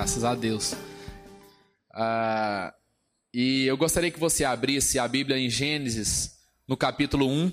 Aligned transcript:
Graças 0.00 0.24
a 0.24 0.34
Deus. 0.34 0.72
Ah, 1.92 2.74
e 3.34 3.66
eu 3.66 3.76
gostaria 3.76 4.10
que 4.10 4.18
você 4.18 4.46
abrisse 4.46 4.98
a 4.98 5.06
Bíblia 5.06 5.36
em 5.36 5.50
Gênesis, 5.50 6.40
no 6.66 6.74
capítulo 6.74 7.28
1. 7.28 7.52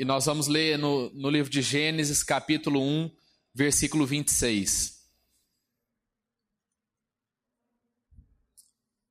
E 0.00 0.04
nós 0.04 0.26
vamos 0.26 0.48
ler 0.48 0.76
no, 0.78 1.10
no 1.10 1.30
livro 1.30 1.48
de 1.48 1.62
Gênesis, 1.62 2.24
capítulo 2.24 2.82
1, 2.82 3.16
versículo 3.54 4.04
26. 4.04 5.00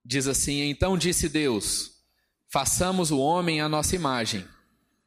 Diz 0.04 0.28
assim: 0.28 0.64
Então 0.64 0.98
disse 0.98 1.30
Deus: 1.30 2.04
Façamos 2.50 3.10
o 3.10 3.20
homem 3.20 3.62
à 3.62 3.70
nossa 3.70 3.96
imagem, 3.96 4.46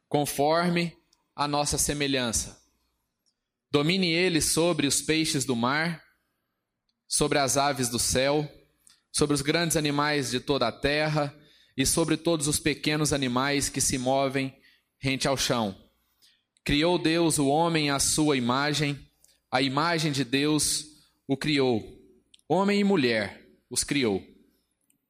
conforme 0.09 0.97
a 1.35 1.47
nossa 1.47 1.77
semelhança. 1.77 2.62
Domine 3.73 4.11
ele 4.11 4.39
sobre 4.39 4.85
os 4.85 5.01
peixes 5.01 5.45
do 5.45 5.55
mar, 5.55 5.99
sobre 7.07 7.39
as 7.39 7.57
aves 7.57 7.89
do 7.89 7.97
céu, 7.97 8.47
sobre 9.11 9.33
os 9.33 9.41
grandes 9.41 9.75
animais 9.75 10.29
de 10.29 10.39
toda 10.39 10.67
a 10.67 10.71
terra 10.71 11.35
e 11.75 11.83
sobre 11.83 12.15
todos 12.15 12.47
os 12.47 12.59
pequenos 12.59 13.11
animais 13.11 13.69
que 13.69 13.81
se 13.81 13.97
movem 13.97 14.55
rente 14.99 15.27
ao 15.27 15.35
chão. 15.35 15.75
Criou 16.63 16.99
Deus 16.99 17.39
o 17.39 17.47
homem 17.47 17.89
à 17.89 17.97
sua 17.97 18.37
imagem, 18.37 19.09
a 19.51 19.59
imagem 19.59 20.11
de 20.11 20.23
Deus 20.23 20.85
o 21.27 21.35
criou. 21.35 21.83
Homem 22.47 22.79
e 22.79 22.83
mulher 22.83 23.43
os 23.71 23.83
criou. 23.83 24.23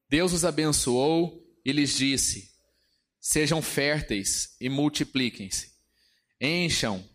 Deus 0.08 0.32
os 0.32 0.46
abençoou 0.46 1.46
e 1.66 1.74
lhes 1.74 1.98
disse: 1.98 2.50
Sejam 3.20 3.62
férteis 3.62 4.56
e 4.62 4.70
multipliquem-se, 4.70 5.70
encham 6.40 7.13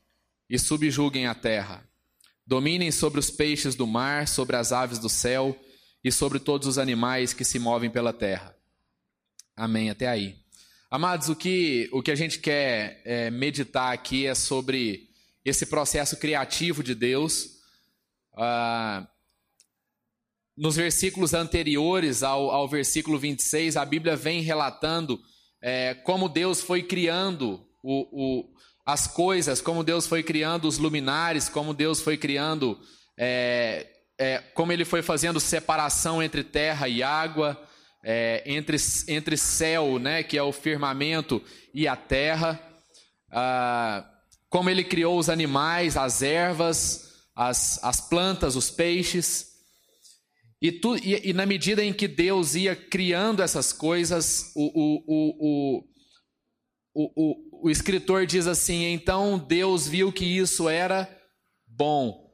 e 0.48 0.58
subjuguem 0.58 1.26
a 1.26 1.34
terra, 1.34 1.86
dominem 2.46 2.90
sobre 2.90 3.20
os 3.20 3.30
peixes 3.30 3.74
do 3.74 3.86
mar, 3.86 4.26
sobre 4.26 4.56
as 4.56 4.72
aves 4.72 4.98
do 4.98 5.08
céu 5.08 5.58
e 6.02 6.10
sobre 6.10 6.38
todos 6.38 6.66
os 6.66 6.78
animais 6.78 7.32
que 7.32 7.44
se 7.44 7.58
movem 7.58 7.90
pela 7.90 8.12
terra. 8.12 8.56
Amém. 9.56 9.90
Até 9.90 10.06
aí. 10.06 10.36
Amados, 10.90 11.28
o 11.28 11.36
que, 11.36 11.88
o 11.92 12.02
que 12.02 12.10
a 12.10 12.14
gente 12.14 12.38
quer 12.38 13.02
é, 13.04 13.30
meditar 13.30 13.92
aqui 13.92 14.26
é 14.26 14.34
sobre 14.34 15.08
esse 15.44 15.66
processo 15.66 16.16
criativo 16.16 16.82
de 16.82 16.94
Deus. 16.94 17.58
Ah, 18.34 19.06
nos 20.56 20.76
versículos 20.76 21.34
anteriores 21.34 22.22
ao, 22.22 22.50
ao 22.50 22.66
versículo 22.66 23.18
26, 23.18 23.76
a 23.76 23.84
Bíblia 23.84 24.16
vem 24.16 24.40
relatando 24.40 25.20
é, 25.60 25.94
como 25.94 26.28
Deus 26.28 26.60
foi 26.60 26.82
criando 26.82 27.66
o, 27.82 28.08
o, 28.10 28.54
as 28.88 29.06
coisas, 29.06 29.60
como 29.60 29.84
Deus 29.84 30.06
foi 30.06 30.22
criando 30.22 30.66
os 30.66 30.78
luminares, 30.78 31.46
como 31.46 31.74
Deus 31.74 32.00
foi 32.00 32.16
criando, 32.16 32.80
é, 33.18 33.86
é, 34.18 34.38
como 34.54 34.72
Ele 34.72 34.86
foi 34.86 35.02
fazendo 35.02 35.38
separação 35.38 36.22
entre 36.22 36.42
terra 36.42 36.88
e 36.88 37.02
água, 37.02 37.62
é, 38.02 38.42
entre, 38.46 38.78
entre 39.08 39.36
céu, 39.36 39.98
né, 39.98 40.22
que 40.22 40.38
é 40.38 40.42
o 40.42 40.52
firmamento, 40.52 41.44
e 41.74 41.86
a 41.86 41.94
terra, 41.94 42.58
ah, 43.30 44.10
como 44.48 44.70
Ele 44.70 44.82
criou 44.82 45.18
os 45.18 45.28
animais, 45.28 45.94
as 45.94 46.22
ervas, 46.22 47.12
as, 47.36 47.78
as 47.84 48.00
plantas, 48.00 48.56
os 48.56 48.70
peixes. 48.70 49.48
E, 50.62 50.72
tu, 50.72 50.96
e, 50.96 51.28
e, 51.28 51.32
na 51.34 51.44
medida 51.44 51.84
em 51.84 51.92
que 51.92 52.08
Deus 52.08 52.54
ia 52.54 52.74
criando 52.74 53.42
essas 53.42 53.70
coisas, 53.70 54.50
o, 54.56 54.64
o, 54.64 55.04
o, 55.06 55.84
o, 56.94 57.12
o 57.14 57.47
escritor 57.64 58.26
diz 58.26 58.46
assim: 58.46 58.84
então 58.84 59.38
Deus 59.38 59.88
viu 59.88 60.12
que 60.12 60.24
isso 60.24 60.68
era 60.68 61.08
bom. 61.66 62.28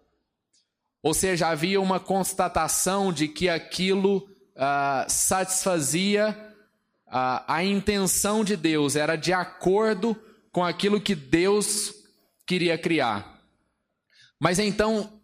Ou 1.02 1.14
seja, 1.14 1.48
havia 1.48 1.80
uma 1.80 2.00
constatação 2.00 3.12
de 3.12 3.28
que 3.28 3.48
aquilo 3.48 4.26
ah, 4.56 5.06
satisfazia 5.08 6.36
ah, 7.06 7.44
a 7.46 7.62
intenção 7.62 8.42
de 8.42 8.56
Deus, 8.56 8.96
era 8.96 9.16
de 9.16 9.32
acordo 9.32 10.16
com 10.50 10.64
aquilo 10.64 11.00
que 11.00 11.14
Deus 11.14 11.94
queria 12.46 12.76
criar. 12.76 13.40
Mas 14.40 14.58
então 14.58 15.20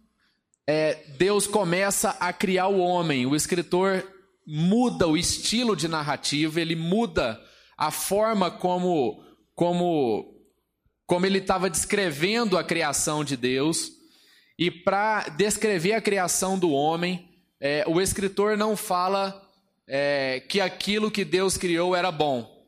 é, 0.67 0.95
Deus 1.19 1.47
começa 1.47 2.11
a 2.21 2.33
criar 2.33 2.69
o 2.69 2.79
homem. 2.79 3.27
O 3.27 3.35
escritor 3.35 4.07
muda 4.47 5.09
o 5.09 5.17
estilo 5.17 5.75
de 5.75 5.89
narrativa, 5.89 6.61
ele 6.61 6.77
muda 6.77 7.41
a 7.77 7.91
forma 7.91 8.51
como, 8.51 9.23
como, 9.61 10.41
como 11.05 11.27
ele 11.27 11.37
estava 11.37 11.69
descrevendo 11.69 12.57
a 12.57 12.65
criação 12.65 13.23
de 13.23 13.37
Deus. 13.37 13.93
E 14.59 14.71
para 14.71 15.29
descrever 15.29 15.93
a 15.93 16.01
criação 16.01 16.59
do 16.59 16.71
homem, 16.71 17.29
é, 17.61 17.85
o 17.87 18.01
escritor 18.01 18.57
não 18.57 18.75
fala 18.75 19.47
é, 19.87 20.43
que 20.49 20.63
aquilo 20.63 21.11
que 21.11 21.27
Deus 21.27 21.59
criou 21.59 21.95
era 21.95 22.11
bom. 22.11 22.67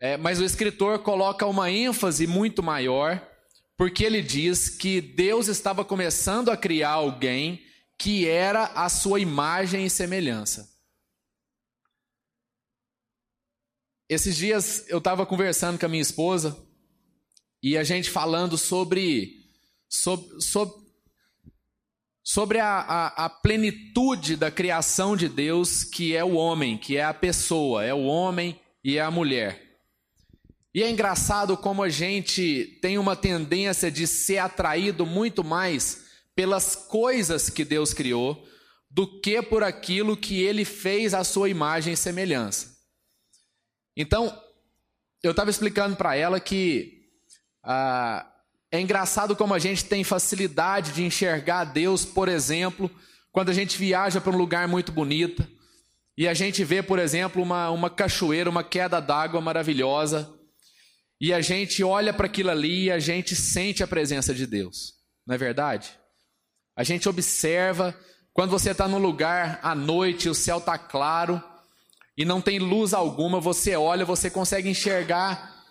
É, 0.00 0.16
mas 0.16 0.40
o 0.40 0.44
escritor 0.44 1.00
coloca 1.00 1.44
uma 1.44 1.70
ênfase 1.70 2.26
muito 2.26 2.62
maior 2.62 3.22
porque 3.76 4.04
ele 4.04 4.22
diz 4.22 4.70
que 4.70 5.02
Deus 5.02 5.48
estava 5.48 5.84
começando 5.84 6.48
a 6.48 6.56
criar 6.56 6.92
alguém 6.92 7.62
que 7.98 8.26
era 8.26 8.64
a 8.74 8.88
sua 8.88 9.20
imagem 9.20 9.84
e 9.84 9.90
semelhança. 9.90 10.79
Esses 14.10 14.36
dias 14.36 14.86
eu 14.88 14.98
estava 14.98 15.24
conversando 15.24 15.78
com 15.78 15.86
a 15.86 15.88
minha 15.88 16.02
esposa 16.02 16.58
e 17.62 17.78
a 17.78 17.84
gente 17.84 18.10
falando 18.10 18.58
sobre, 18.58 19.36
sobre, 19.88 20.40
sobre, 20.40 20.74
sobre 22.20 22.58
a, 22.58 22.80
a, 22.80 23.26
a 23.26 23.30
plenitude 23.30 24.34
da 24.34 24.50
criação 24.50 25.16
de 25.16 25.28
Deus, 25.28 25.84
que 25.84 26.16
é 26.16 26.24
o 26.24 26.34
homem, 26.34 26.76
que 26.76 26.96
é 26.96 27.04
a 27.04 27.14
pessoa, 27.14 27.84
é 27.84 27.94
o 27.94 28.02
homem 28.02 28.60
e 28.82 28.98
é 28.98 29.00
a 29.00 29.12
mulher. 29.12 29.78
E 30.74 30.82
é 30.82 30.90
engraçado 30.90 31.56
como 31.56 31.80
a 31.80 31.88
gente 31.88 32.80
tem 32.82 32.98
uma 32.98 33.14
tendência 33.14 33.92
de 33.92 34.08
ser 34.08 34.38
atraído 34.38 35.06
muito 35.06 35.44
mais 35.44 36.04
pelas 36.34 36.74
coisas 36.74 37.48
que 37.48 37.64
Deus 37.64 37.94
criou 37.94 38.44
do 38.90 39.20
que 39.20 39.40
por 39.40 39.62
aquilo 39.62 40.16
que 40.16 40.42
ele 40.42 40.64
fez 40.64 41.14
à 41.14 41.22
sua 41.22 41.48
imagem 41.48 41.92
e 41.92 41.96
semelhança. 41.96 42.79
Então, 43.96 44.36
eu 45.22 45.32
estava 45.32 45.50
explicando 45.50 45.96
para 45.96 46.16
ela 46.16 46.40
que 46.40 47.00
ah, 47.62 48.26
é 48.72 48.80
engraçado 48.80 49.36
como 49.36 49.52
a 49.52 49.58
gente 49.58 49.84
tem 49.84 50.04
facilidade 50.04 50.92
de 50.92 51.04
enxergar 51.04 51.64
Deus, 51.64 52.04
por 52.04 52.28
exemplo, 52.28 52.90
quando 53.32 53.50
a 53.50 53.54
gente 53.54 53.76
viaja 53.76 54.20
para 54.20 54.32
um 54.32 54.38
lugar 54.38 54.66
muito 54.68 54.92
bonito 54.92 55.46
e 56.16 56.26
a 56.26 56.34
gente 56.34 56.64
vê, 56.64 56.82
por 56.82 56.98
exemplo, 56.98 57.42
uma, 57.42 57.70
uma 57.70 57.90
cachoeira, 57.90 58.48
uma 58.48 58.64
queda 58.64 59.00
d'água 59.00 59.40
maravilhosa 59.40 60.32
e 61.20 61.32
a 61.32 61.40
gente 61.40 61.84
olha 61.84 62.14
para 62.14 62.26
aquilo 62.26 62.50
ali 62.50 62.84
e 62.84 62.90
a 62.90 62.98
gente 62.98 63.36
sente 63.36 63.82
a 63.82 63.86
presença 63.86 64.32
de 64.32 64.46
Deus, 64.46 64.94
não 65.26 65.34
é 65.34 65.38
verdade? 65.38 65.90
A 66.74 66.82
gente 66.82 67.08
observa, 67.08 67.94
quando 68.32 68.50
você 68.50 68.70
está 68.70 68.88
num 68.88 68.98
lugar 68.98 69.60
à 69.62 69.74
noite, 69.74 70.28
o 70.28 70.34
céu 70.34 70.58
está 70.58 70.78
claro 70.78 71.42
e 72.20 72.24
não 72.26 72.38
tem 72.38 72.58
luz 72.58 72.92
alguma, 72.92 73.40
você 73.40 73.74
olha, 73.74 74.04
você 74.04 74.28
consegue 74.28 74.68
enxergar 74.68 75.64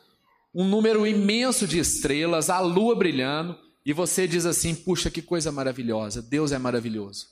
um 0.52 0.68
número 0.68 1.06
imenso 1.06 1.68
de 1.68 1.78
estrelas, 1.78 2.50
a 2.50 2.60
lua 2.60 2.96
brilhando, 2.96 3.56
e 3.86 3.94
você 3.94 4.28
diz 4.28 4.48
assim: 4.48 4.74
puxa, 4.74 5.12
que 5.12 5.22
coisa 5.22 5.52
maravilhosa, 5.52 6.24
Deus 6.24 6.52
é 6.52 6.58
maravilhoso. 6.58 7.28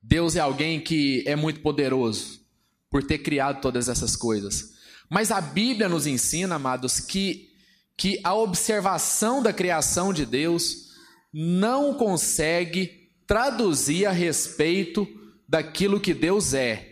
Deus 0.00 0.36
é 0.36 0.38
alguém 0.38 0.80
que 0.80 1.24
é 1.26 1.34
muito 1.34 1.58
poderoso 1.58 2.40
por 2.88 3.02
ter 3.02 3.18
criado 3.18 3.60
todas 3.60 3.88
essas 3.88 4.14
coisas. 4.14 4.74
Mas 5.08 5.32
a 5.32 5.40
Bíblia 5.40 5.88
nos 5.88 6.06
ensina, 6.06 6.54
amados, 6.54 7.00
que, 7.00 7.50
que 7.96 8.20
a 8.22 8.32
observação 8.32 9.42
da 9.42 9.52
criação 9.52 10.12
de 10.12 10.24
Deus 10.24 10.90
não 11.32 11.94
consegue 11.94 13.10
traduzir 13.26 14.06
a 14.06 14.12
respeito 14.12 15.04
daquilo 15.48 15.98
que 15.98 16.14
Deus 16.14 16.54
é. 16.54 16.89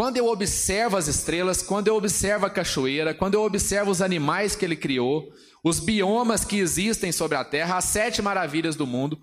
Quando 0.00 0.16
eu 0.16 0.28
observo 0.28 0.96
as 0.96 1.08
estrelas, 1.08 1.62
quando 1.62 1.88
eu 1.88 1.94
observo 1.94 2.46
a 2.46 2.50
cachoeira, 2.50 3.12
quando 3.12 3.34
eu 3.34 3.42
observo 3.42 3.90
os 3.90 4.00
animais 4.00 4.56
que 4.56 4.64
ele 4.64 4.74
criou, 4.74 5.30
os 5.62 5.78
biomas 5.78 6.42
que 6.42 6.56
existem 6.56 7.12
sobre 7.12 7.36
a 7.36 7.44
terra, 7.44 7.76
as 7.76 7.84
sete 7.84 8.22
maravilhas 8.22 8.74
do 8.74 8.86
mundo, 8.86 9.20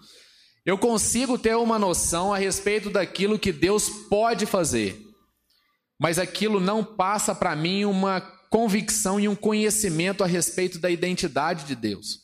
eu 0.64 0.78
consigo 0.78 1.36
ter 1.36 1.56
uma 1.56 1.80
noção 1.80 2.32
a 2.32 2.38
respeito 2.38 2.92
daquilo 2.92 3.40
que 3.40 3.52
Deus 3.52 3.90
pode 4.08 4.46
fazer 4.46 5.04
mas 6.00 6.20
aquilo 6.20 6.60
não 6.60 6.84
passa 6.84 7.34
para 7.34 7.56
mim 7.56 7.84
uma 7.84 8.22
convicção 8.50 9.20
e 9.20 9.28
um 9.28 9.36
conhecimento 9.36 10.24
a 10.24 10.28
respeito 10.28 10.78
da 10.78 10.92
identidade 10.92 11.66
de 11.66 11.76
Deus. 11.76 12.20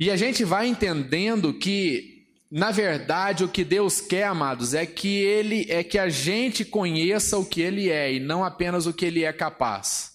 E 0.00 0.10
a 0.10 0.16
gente 0.16 0.44
vai 0.44 0.66
entendendo 0.66 1.54
que, 1.54 2.13
na 2.56 2.70
verdade, 2.70 3.42
o 3.42 3.48
que 3.48 3.64
Deus 3.64 4.00
quer, 4.00 4.28
amados, 4.28 4.74
é 4.74 4.86
que 4.86 5.08
ele 5.08 5.66
é 5.68 5.82
que 5.82 5.98
a 5.98 6.08
gente 6.08 6.64
conheça 6.64 7.36
o 7.36 7.44
que 7.44 7.60
ele 7.60 7.90
é 7.90 8.12
e 8.12 8.20
não 8.20 8.44
apenas 8.44 8.86
o 8.86 8.92
que 8.92 9.04
ele 9.04 9.24
é 9.24 9.32
capaz. 9.32 10.12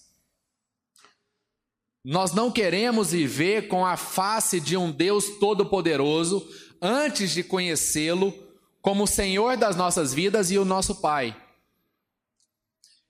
Nós 2.02 2.32
não 2.32 2.50
queremos 2.50 3.12
viver 3.12 3.68
com 3.68 3.84
a 3.84 3.94
face 3.94 4.58
de 4.58 4.74
um 4.74 4.90
Deus 4.90 5.38
todo-poderoso 5.38 6.48
antes 6.80 7.30
de 7.32 7.44
conhecê-lo 7.44 8.32
como 8.80 9.04
o 9.04 9.06
Senhor 9.06 9.58
das 9.58 9.76
nossas 9.76 10.14
vidas 10.14 10.50
e 10.50 10.56
o 10.56 10.64
nosso 10.64 10.94
Pai. 11.02 11.36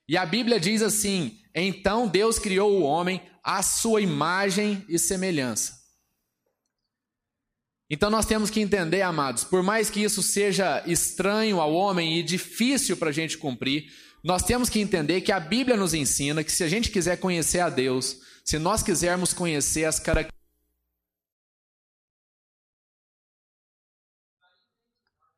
E 0.09 0.17
a 0.17 0.25
Bíblia 0.25 0.59
diz 0.59 0.81
assim: 0.81 1.39
então 1.55 2.05
Deus 2.05 2.37
criou 2.37 2.73
o 2.73 2.83
homem 2.83 3.21
à 3.41 3.63
sua 3.63 4.01
imagem 4.01 4.85
e 4.89 4.99
semelhança. 4.99 5.80
Então 7.93 8.09
nós 8.09 8.25
temos 8.25 8.49
que 8.49 8.61
entender, 8.61 9.01
amados, 9.01 9.43
por 9.43 9.61
mais 9.61 9.89
que 9.89 10.01
isso 10.01 10.23
seja 10.23 10.81
estranho 10.87 11.59
ao 11.59 11.73
homem 11.73 12.17
e 12.17 12.23
difícil 12.23 12.95
para 12.95 13.09
a 13.09 13.11
gente 13.11 13.37
cumprir, 13.37 13.91
nós 14.23 14.43
temos 14.43 14.69
que 14.69 14.79
entender 14.79 15.19
que 15.19 15.31
a 15.31 15.41
Bíblia 15.41 15.75
nos 15.75 15.93
ensina 15.93 16.41
que 16.41 16.53
se 16.53 16.63
a 16.63 16.69
gente 16.69 16.89
quiser 16.89 17.19
conhecer 17.19 17.59
a 17.59 17.69
Deus, 17.69 18.21
se 18.45 18.57
nós 18.57 18.81
quisermos 18.81 19.33
conhecer 19.33 19.83
as 19.83 19.99
características. 19.99 20.39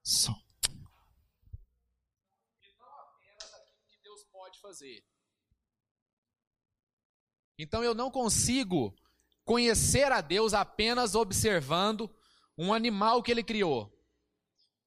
Som. 0.03 0.35
Então 7.57 7.83
eu 7.83 7.95
não 7.95 8.11
consigo 8.11 8.93
conhecer 9.43 10.11
a 10.11 10.21
Deus 10.21 10.53
apenas 10.53 11.15
observando 11.15 12.13
um 12.57 12.73
animal 12.73 13.21
que 13.21 13.31
ele 13.31 13.43
criou. 13.43 13.91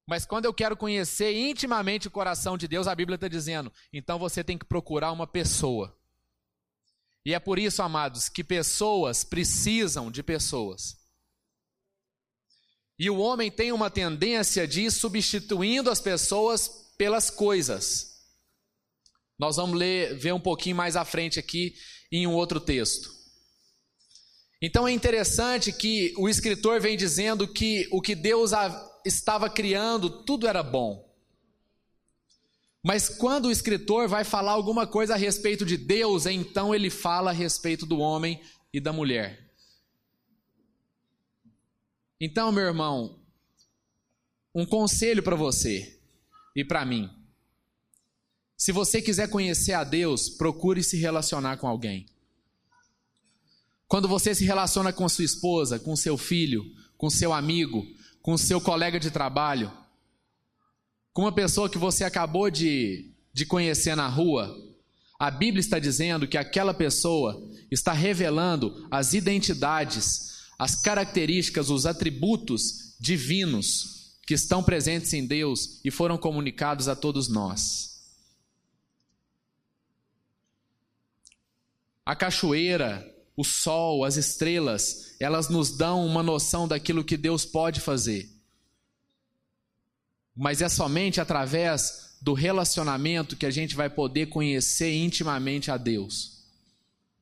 Mas 0.07 0.25
quando 0.25 0.45
eu 0.45 0.55
quero 0.55 0.77
conhecer 0.77 1.33
intimamente 1.35 2.07
o 2.07 2.11
coração 2.11 2.57
de 2.57 2.69
Deus, 2.69 2.87
a 2.87 2.95
Bíblia 2.95 3.17
está 3.17 3.27
dizendo, 3.27 3.73
então 3.93 4.19
você 4.19 4.45
tem 4.45 4.57
que 4.57 4.65
procurar 4.65 5.11
uma 5.11 5.27
pessoa. 5.27 5.97
E 7.25 7.35
é 7.35 7.41
por 7.41 7.59
isso, 7.59 7.83
amados, 7.83 8.29
que 8.29 8.45
pessoas 8.45 9.25
precisam 9.25 10.13
de 10.13 10.23
pessoas. 10.23 10.97
E 12.97 13.11
o 13.11 13.19
homem 13.19 13.51
tem 13.51 13.73
uma 13.73 13.91
tendência 13.91 14.67
de 14.67 14.83
ir 14.83 14.93
substituindo 14.93 15.91
as 15.91 16.01
pessoas 16.01 16.95
pelas 16.97 17.29
coisas. 17.29 18.15
Nós 19.37 19.57
vamos 19.57 19.77
ler, 19.77 20.17
ver 20.17 20.33
um 20.33 20.41
pouquinho 20.41 20.77
mais 20.77 20.95
à 20.95 21.05
frente 21.05 21.39
aqui 21.39 21.75
em 22.13 22.29
um 22.29 22.33
outro 22.33 22.61
texto. 22.61 23.16
Então 24.61 24.89
é 24.89 24.93
interessante 24.93 25.73
que 25.73 26.15
o 26.17 26.29
escritor 26.29 26.81
vem 26.81 26.97
dizendo 26.97 27.47
que 27.47 27.87
o 27.91 28.01
que 28.01 28.15
Deus 28.15 28.53
estava 29.05 29.51
criando, 29.51 30.25
tudo 30.25 30.47
era 30.47 30.63
bom. 30.63 31.07
Mas 32.83 33.09
quando 33.09 33.47
o 33.47 33.51
escritor 33.51 34.09
vai 34.09 34.25
falar 34.25 34.53
alguma 34.53 34.87
coisa 34.87 35.15
a 35.15 35.17
respeito 35.17 35.67
de 35.67 35.77
Deus, 35.77 36.25
então 36.25 36.75
ele 36.75 36.89
fala 36.89 37.31
a 37.31 37.35
respeito 37.35 37.85
do 37.85 37.99
homem 37.99 38.41
e 38.73 38.81
da 38.81 38.93
mulher. 38.93 39.51
Então, 42.21 42.51
meu 42.51 42.65
irmão, 42.65 43.21
um 44.55 44.65
conselho 44.65 45.23
para 45.23 45.37
você 45.37 46.01
e 46.55 46.65
para 46.65 46.85
mim. 46.85 47.11
Se 48.57 48.73
você 48.73 49.03
quiser 49.03 49.29
conhecer 49.29 49.75
a 49.75 49.85
Deus, 49.85 50.31
procure 50.31 50.83
se 50.83 50.97
relacionar 50.97 51.59
com 51.59 51.67
alguém. 51.67 52.07
Quando 53.89 54.09
você 54.09 54.35
se 54.35 54.45
relaciona 54.45 54.93
com 54.93 55.09
sua 55.09 55.25
esposa, 55.25 55.79
com 55.79 55.95
seu 55.95 56.19
filho, 56.19 56.65
com 56.97 57.09
seu 57.09 57.33
amigo, 57.33 57.87
com 58.21 58.37
seu 58.37 58.61
colega 58.61 58.99
de 58.99 59.11
trabalho, 59.11 59.73
com 61.13 61.23
uma 61.23 61.33
pessoa 61.33 61.71
que 61.71 61.79
você 61.79 62.05
acabou 62.05 62.51
de, 62.51 63.15
de 63.33 63.47
conhecer 63.47 63.95
na 63.95 64.09
rua, 64.09 64.55
a 65.19 65.31
Bíblia 65.31 65.61
está 65.61 65.79
dizendo 65.79 66.27
que 66.27 66.37
aquela 66.37 66.75
pessoa 66.75 67.49
está 67.71 67.93
revelando 67.93 68.87
as 68.91 69.15
identidades, 69.15 70.45
as 70.59 70.75
características, 70.75 71.71
os 71.71 71.87
atributos 71.87 72.97
divinos 73.01 74.19
que 74.27 74.35
estão 74.35 74.63
presentes 74.63 75.13
em 75.13 75.25
Deus 75.25 75.81
e 75.85 75.91
foram 75.91 76.19
comunicados 76.19 76.89
a 76.89 76.97
todos 76.97 77.29
nós. 77.29 77.97
A 82.05 82.15
cachoeira, 82.15 83.16
o 83.37 83.45
sol, 83.45 84.05
as 84.05 84.17
estrelas, 84.17 85.15
elas 85.21 85.49
nos 85.49 85.71
dão 85.71 86.07
uma 86.07 86.23
noção 86.23 86.67
daquilo 86.67 87.05
que 87.05 87.17
Deus 87.17 87.45
pode 87.45 87.81
fazer. 87.81 88.31
Mas 90.35 90.63
é 90.63 90.69
somente 90.69 91.21
através 91.21 92.17
do 92.21 92.33
relacionamento 92.33 93.37
que 93.37 93.47
a 93.47 93.51
gente 93.51 93.77
vai 93.77 93.91
poder 93.91 94.27
conhecer 94.27 94.93
intimamente 94.95 95.71
a 95.71 95.77
Deus. 95.77 96.45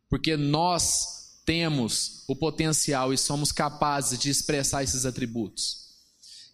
Porque 0.08 0.36
nós 0.36 1.40
temos 1.44 2.24
o 2.28 2.36
potencial 2.36 3.12
e 3.12 3.18
somos 3.18 3.52
capazes 3.52 4.18
de 4.18 4.30
expressar 4.30 4.82
esses 4.82 5.04
atributos. 5.04 5.84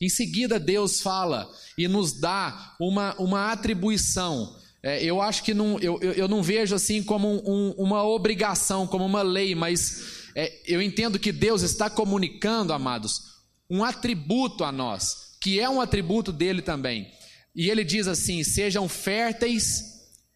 Em 0.00 0.08
seguida, 0.08 0.58
Deus 0.58 1.00
fala 1.02 1.50
e 1.76 1.86
nos 1.86 2.14
dá 2.14 2.74
uma, 2.80 3.14
uma 3.20 3.52
atribuição 3.52 4.58
é, 4.82 5.04
eu 5.04 5.20
acho 5.20 5.42
que 5.42 5.52
não, 5.52 5.78
eu, 5.78 6.00
eu 6.00 6.26
não 6.26 6.42
vejo 6.42 6.74
assim 6.74 7.02
como 7.02 7.28
um, 7.28 7.72
uma 7.72 8.02
obrigação, 8.04 8.86
como 8.86 9.04
uma 9.04 9.22
lei, 9.22 9.54
mas 9.54 10.30
é, 10.34 10.60
eu 10.66 10.80
entendo 10.80 11.18
que 11.18 11.32
Deus 11.32 11.62
está 11.62 11.90
comunicando, 11.90 12.72
amados, 12.72 13.20
um 13.68 13.84
atributo 13.84 14.64
a 14.64 14.72
nós, 14.72 15.36
que 15.40 15.60
é 15.60 15.68
um 15.68 15.80
atributo 15.80 16.32
dele 16.32 16.62
também. 16.62 17.10
E 17.54 17.68
ele 17.68 17.84
diz 17.84 18.06
assim: 18.08 18.42
sejam 18.42 18.88
férteis 18.88 19.82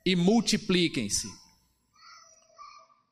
e 0.04 0.14
multipliquem-se. 0.14 1.26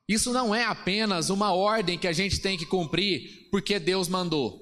Isso 0.07 0.31
não 0.31 0.53
é 0.53 0.65
apenas 0.65 1.29
uma 1.29 1.53
ordem 1.53 1.97
que 1.97 2.07
a 2.07 2.13
gente 2.13 2.39
tem 2.39 2.57
que 2.57 2.65
cumprir 2.65 3.47
porque 3.49 3.79
Deus 3.79 4.07
mandou. 4.07 4.61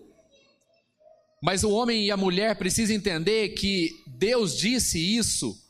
Mas 1.43 1.63
o 1.63 1.71
homem 1.71 2.05
e 2.05 2.11
a 2.11 2.17
mulher 2.17 2.55
precisam 2.55 2.95
entender 2.95 3.49
que 3.49 3.89
Deus 4.07 4.55
disse 4.55 4.99
isso 4.99 5.60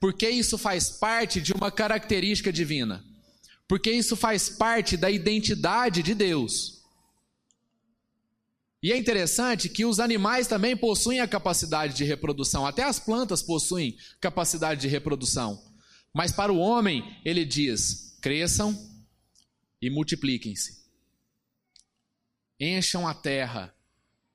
porque 0.00 0.28
isso 0.28 0.56
faz 0.56 0.88
parte 0.88 1.42
de 1.42 1.52
uma 1.52 1.70
característica 1.70 2.50
divina. 2.50 3.04
Porque 3.68 3.92
isso 3.92 4.16
faz 4.16 4.48
parte 4.48 4.96
da 4.96 5.10
identidade 5.10 6.02
de 6.02 6.14
Deus. 6.14 6.80
E 8.82 8.90
é 8.90 8.96
interessante 8.96 9.68
que 9.68 9.84
os 9.84 10.00
animais 10.00 10.46
também 10.46 10.74
possuem 10.74 11.20
a 11.20 11.28
capacidade 11.28 11.94
de 11.94 12.02
reprodução, 12.02 12.66
até 12.66 12.82
as 12.82 12.98
plantas 12.98 13.42
possuem 13.42 13.96
capacidade 14.18 14.80
de 14.80 14.88
reprodução. 14.88 15.62
Mas 16.14 16.32
para 16.32 16.50
o 16.50 16.58
homem, 16.58 17.04
ele 17.22 17.44
diz: 17.44 18.18
cresçam 18.22 18.74
e 19.82 19.90
multipliquem-se. 19.90 20.80
Encham 22.58 23.06
a 23.06 23.12
terra 23.12 23.74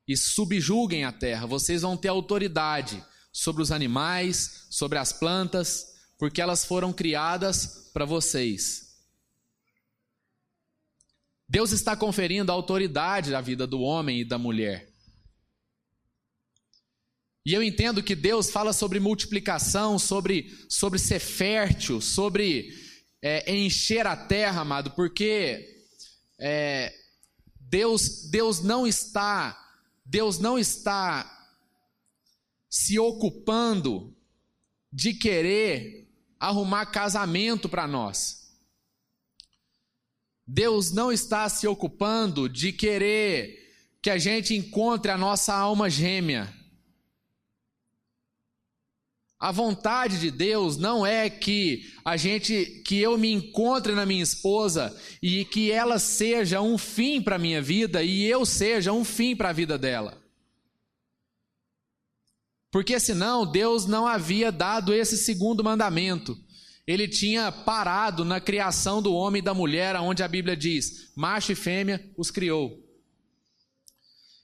e 0.08 0.16
subjuguem 0.16 1.04
a 1.04 1.12
terra, 1.12 1.48
vocês 1.48 1.82
vão 1.82 1.98
ter 1.98 2.10
autoridade 2.10 3.04
sobre 3.36 3.62
os 3.62 3.70
animais, 3.70 4.66
sobre 4.70 4.98
as 4.98 5.12
plantas, 5.12 5.88
porque 6.18 6.42
elas 6.42 6.64
foram 6.64 6.94
criadas 6.94 7.92
para 7.92 8.06
vocês. 8.06 8.96
Deus 11.48 11.74
está 11.74 11.98
conferindo 11.98 12.50
autoridade 12.50 13.36
à 13.36 13.42
vida 13.42 13.68
do 13.68 13.82
homem 13.82 14.22
e 14.22 14.26
da 14.26 14.38
mulher. 14.38 14.90
E 17.46 17.54
eu 17.54 17.62
entendo 17.62 18.02
que 18.02 18.16
Deus 18.16 18.50
fala 18.50 18.72
sobre 18.72 19.02
multiplicação, 19.02 20.00
sobre, 20.00 20.58
sobre 20.70 20.98
ser 20.98 21.20
fértil, 21.20 22.00
sobre 22.00 22.74
é, 23.22 23.54
encher 23.54 24.08
a 24.08 24.16
terra, 24.16 24.62
amado, 24.62 24.92
porque 24.92 25.84
é, 26.40 26.96
Deus, 27.60 28.30
Deus 28.32 28.62
não 28.62 28.88
está, 28.88 29.62
Deus 30.06 30.40
não 30.40 30.58
está 30.58 31.35
se 32.76 33.00
ocupando 33.00 34.14
de 34.92 35.14
querer 35.14 36.10
arrumar 36.38 36.88
casamento 36.88 37.70
para 37.70 37.88
nós. 37.88 38.54
Deus 40.46 40.92
não 40.92 41.10
está 41.10 41.48
se 41.48 41.66
ocupando 41.66 42.50
de 42.50 42.74
querer 42.74 43.58
que 44.02 44.10
a 44.10 44.18
gente 44.18 44.54
encontre 44.54 45.10
a 45.10 45.18
nossa 45.18 45.54
alma 45.54 45.90
gêmea. 45.90 46.54
A 49.40 49.54
vontade 49.54 50.20
de 50.20 50.30
Deus 50.30 50.76
não 50.76 51.06
é 51.06 51.30
que 51.30 51.94
a 52.04 52.18
gente 52.18 52.84
que 52.86 53.00
eu 53.00 53.18
me 53.18 53.32
encontre 53.32 53.96
na 53.96 54.06
minha 54.06 54.22
esposa 54.22 54.94
e 55.22 55.46
que 55.46 55.72
ela 55.72 55.98
seja 55.98 56.60
um 56.60 56.78
fim 56.78 57.22
para 57.22 57.40
minha 57.40 57.62
vida 57.62 58.04
e 58.04 58.26
eu 58.26 58.46
seja 58.46 58.92
um 58.92 59.06
fim 59.06 59.34
para 59.34 59.52
a 59.52 59.54
vida 59.54 59.78
dela. 59.78 60.25
Porque 62.76 63.00
senão 63.00 63.50
Deus 63.50 63.86
não 63.86 64.06
havia 64.06 64.52
dado 64.52 64.94
esse 64.94 65.16
segundo 65.16 65.64
mandamento. 65.64 66.38
Ele 66.86 67.08
tinha 67.08 67.50
parado 67.50 68.26
na 68.26 68.42
criação 68.42 69.02
do 69.02 69.14
homem 69.14 69.40
e 69.40 69.42
da 69.42 69.54
mulher, 69.54 69.96
onde 69.96 70.22
a 70.22 70.28
Bíblia 70.28 70.58
diz: 70.58 71.10
macho 71.16 71.54
e 71.54 71.56
fêmea 71.56 72.06
os 72.18 72.30
criou. 72.30 72.78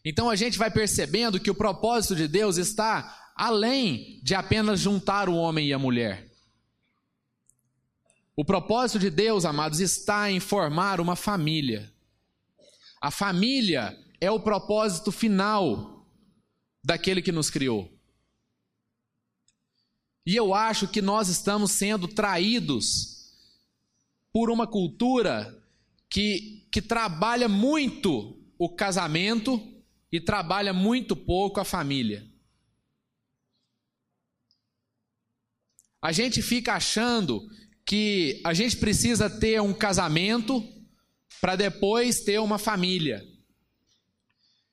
Então 0.06 0.30
a 0.30 0.38
gente 0.38 0.58
vai 0.58 0.72
percebendo 0.72 1.42
que 1.42 1.52
o 1.52 1.54
propósito 1.54 2.16
de 2.16 2.26
Deus 2.26 2.56
está 2.56 3.34
além 3.36 4.22
de 4.24 4.34
apenas 4.34 4.80
juntar 4.80 5.28
o 5.28 5.36
homem 5.36 5.68
e 5.68 5.74
a 5.74 5.78
mulher. 5.78 6.32
O 8.34 8.46
propósito 8.46 8.98
de 8.98 9.10
Deus, 9.10 9.44
amados, 9.44 9.82
está 9.82 10.32
em 10.32 10.40
formar 10.40 11.02
uma 11.02 11.18
família. 11.18 11.92
A 13.02 13.12
família 13.12 13.94
é 14.22 14.32
o 14.32 14.40
propósito 14.40 15.12
final 15.12 16.08
daquele 16.82 17.22
que 17.22 17.34
nos 17.34 17.50
criou. 17.50 17.92
E 20.26 20.36
eu 20.36 20.54
acho 20.54 20.88
que 20.88 21.02
nós 21.02 21.30
estamos 21.30 21.72
sendo 21.72 22.08
traídos 22.08 23.34
por 24.32 24.50
uma 24.50 24.68
cultura 24.68 25.58
que, 26.10 26.68
que 26.72 26.82
trabalha 26.82 27.50
muito 27.50 28.40
o 28.58 28.70
casamento 28.70 29.62
e 30.12 30.20
trabalha 30.20 30.74
muito 30.74 31.16
pouco 31.16 31.60
a 31.60 31.66
família. 31.66 32.28
A 36.02 36.12
gente 36.12 36.42
fica 36.42 36.74
achando 36.74 37.48
que 37.86 38.42
a 38.44 38.54
gente 38.54 38.78
precisa 38.78 39.30
ter 39.30 39.62
um 39.62 39.74
casamento 39.74 40.64
para 41.40 41.56
depois 41.56 42.22
ter 42.22 42.40
uma 42.40 42.58
família. 42.58 43.26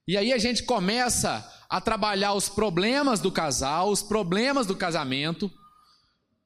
E 0.07 0.17
aí 0.17 0.33
a 0.33 0.39
gente 0.39 0.63
começa 0.63 1.47
a 1.69 1.81
trabalhar 1.81 2.33
os 2.33 2.49
problemas 2.49 3.21
do 3.21 3.31
casal, 3.31 3.91
os 3.91 4.03
problemas 4.03 4.67
do 4.67 4.75
casamento, 4.75 5.53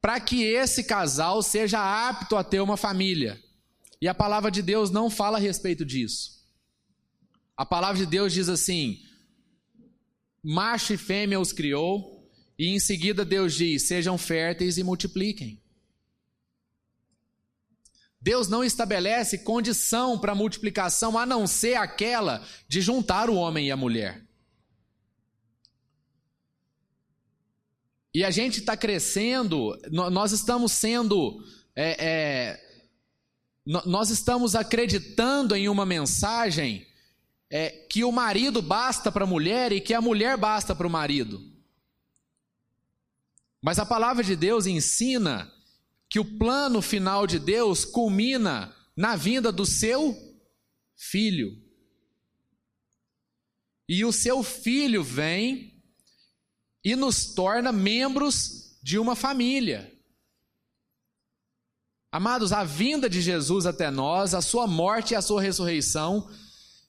para 0.01 0.19
que 0.19 0.43
esse 0.43 0.83
casal 0.83 1.43
seja 1.43 2.09
apto 2.09 2.37
a 2.37 2.43
ter 2.43 2.61
uma 2.61 2.77
família. 2.77 3.41
E 4.01 4.09
a 4.09 4.15
palavra 4.15 4.51
de 4.51 4.61
Deus 4.61 4.91
não 4.91 5.09
fala 5.09 5.39
a 5.39 5.41
respeito 5.41 5.85
disso. 5.85 6.43
A 7.57 7.65
palavra 7.65 7.99
de 7.99 8.07
Deus 8.07 8.33
diz 8.33 8.49
assim: 8.49 9.01
macho 10.43 10.93
e 10.93 10.97
fêmea 10.97 11.39
os 11.39 11.53
criou, 11.53 12.29
e 12.59 12.69
em 12.69 12.81
seguida 12.81 13.25
Deus 13.25 13.55
diz: 13.55 13.87
sejam 13.87 14.19
férteis 14.19 14.77
e 14.77 14.83
multipliquem. 14.83 15.63
Deus 18.21 18.49
não 18.49 18.65
estabelece 18.65 19.39
condição 19.39 20.19
para 20.19 20.35
multiplicação 20.35 21.17
a 21.17 21.25
não 21.25 21.47
ser 21.47 21.75
aquela 21.75 22.45
de 22.69 22.81
juntar 22.81 23.31
o 23.31 23.35
homem 23.35 23.69
e 23.69 23.71
a 23.71 23.77
mulher. 23.77 24.32
E 28.15 28.25
a 28.25 28.31
gente 28.31 28.61
está 28.61 28.77
crescendo, 28.77 29.79
nós 29.91 30.33
estamos 30.33 30.73
sendo, 30.73 31.43
é, 31.75 31.97
é, 31.99 32.61
nós 33.65 34.11
estamos 34.11 34.55
acreditando 34.55 35.57
em 35.57 35.69
uma 35.69 35.87
mensagem 35.87 36.87
é, 37.49 37.71
que 37.71 38.05
o 38.05 38.13
marido 38.13 38.61
basta 38.61 39.11
para 39.11 39.25
a 39.25 39.27
mulher 39.27 39.73
e 39.73 39.81
que 39.81 39.95
a 39.95 40.01
mulher 40.01 40.37
basta 40.37 40.75
para 40.75 40.87
o 40.87 40.91
marido. 40.91 41.41
Mas 43.63 43.79
a 43.79 43.87
palavra 43.87 44.23
de 44.23 44.37
Deus 44.37 44.67
ensina 44.67 45.51
que 46.11 46.21
o 46.21 46.39
plano 46.39 46.83
final 46.83 47.27
de 47.27 47.39
Deus 47.39 47.87
culmina 47.87 48.75
na 48.95 49.17
vinda 49.17 49.51
do 49.51 49.65
seu 49.65 50.15
filho. 50.95 51.57
E 53.89 54.05
o 54.05 54.13
seu 54.13 54.43
filho 54.43 55.03
vem 55.03 55.72
e 56.85 56.97
nos 56.97 57.27
torna 57.27 57.71
membros 57.71 58.77
de 58.83 58.99
uma 58.99 59.15
família. 59.15 59.93
Amados, 62.11 62.53
a 62.53 62.63
vinda 62.63 63.09
de 63.09 63.23
Jesus 63.23 63.65
até 63.65 63.91
nós, 63.91 64.35
a 64.35 64.43
sua 64.43 64.67
morte 64.67 65.13
e 65.13 65.15
a 65.15 65.23
sua 65.23 65.41
ressurreição, 65.41 66.29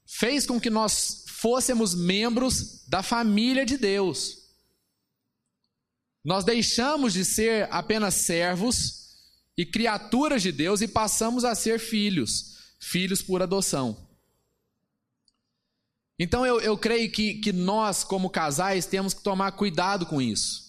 fez 0.06 0.46
com 0.46 0.60
que 0.60 0.70
nós 0.70 1.24
fôssemos 1.28 1.96
membros 1.96 2.84
da 2.88 3.02
família 3.02 3.66
de 3.66 3.78
Deus. 3.78 4.44
Nós 6.24 6.44
deixamos 6.44 7.14
de 7.14 7.24
ser 7.24 7.68
apenas 7.72 8.16
servos 8.16 9.04
e 9.58 9.66
criaturas 9.66 10.42
de 10.42 10.52
Deus 10.52 10.82
e 10.82 10.88
passamos 10.88 11.46
a 11.46 11.54
ser 11.54 11.80
filhos, 11.80 12.58
filhos 12.80 13.22
por 13.22 13.42
adoção. 13.42 14.13
Então 16.20 16.46
eu, 16.46 16.62
eu 16.62 16.78
creio 16.78 17.12
que, 17.12 17.36
que 17.36 17.52
nós, 17.52 18.04
como 18.04 18.30
casais, 18.30 18.86
temos 18.86 19.14
que 19.14 19.24
tomar 19.24 19.52
cuidado 19.54 20.06
com 20.06 20.22
isso. 20.22 20.64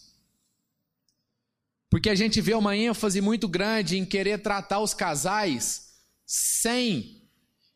Porque 1.91 2.11
a 2.11 2.15
gente 2.15 2.41
vê 2.41 2.55
uma 2.55 2.77
ênfase 2.77 3.21
muito 3.21 3.47
grande 3.47 3.99
em 3.99 4.05
querer 4.05 4.43
tratar 4.43 4.81
os 4.81 4.95
casais 4.95 5.93
sem. 6.27 7.23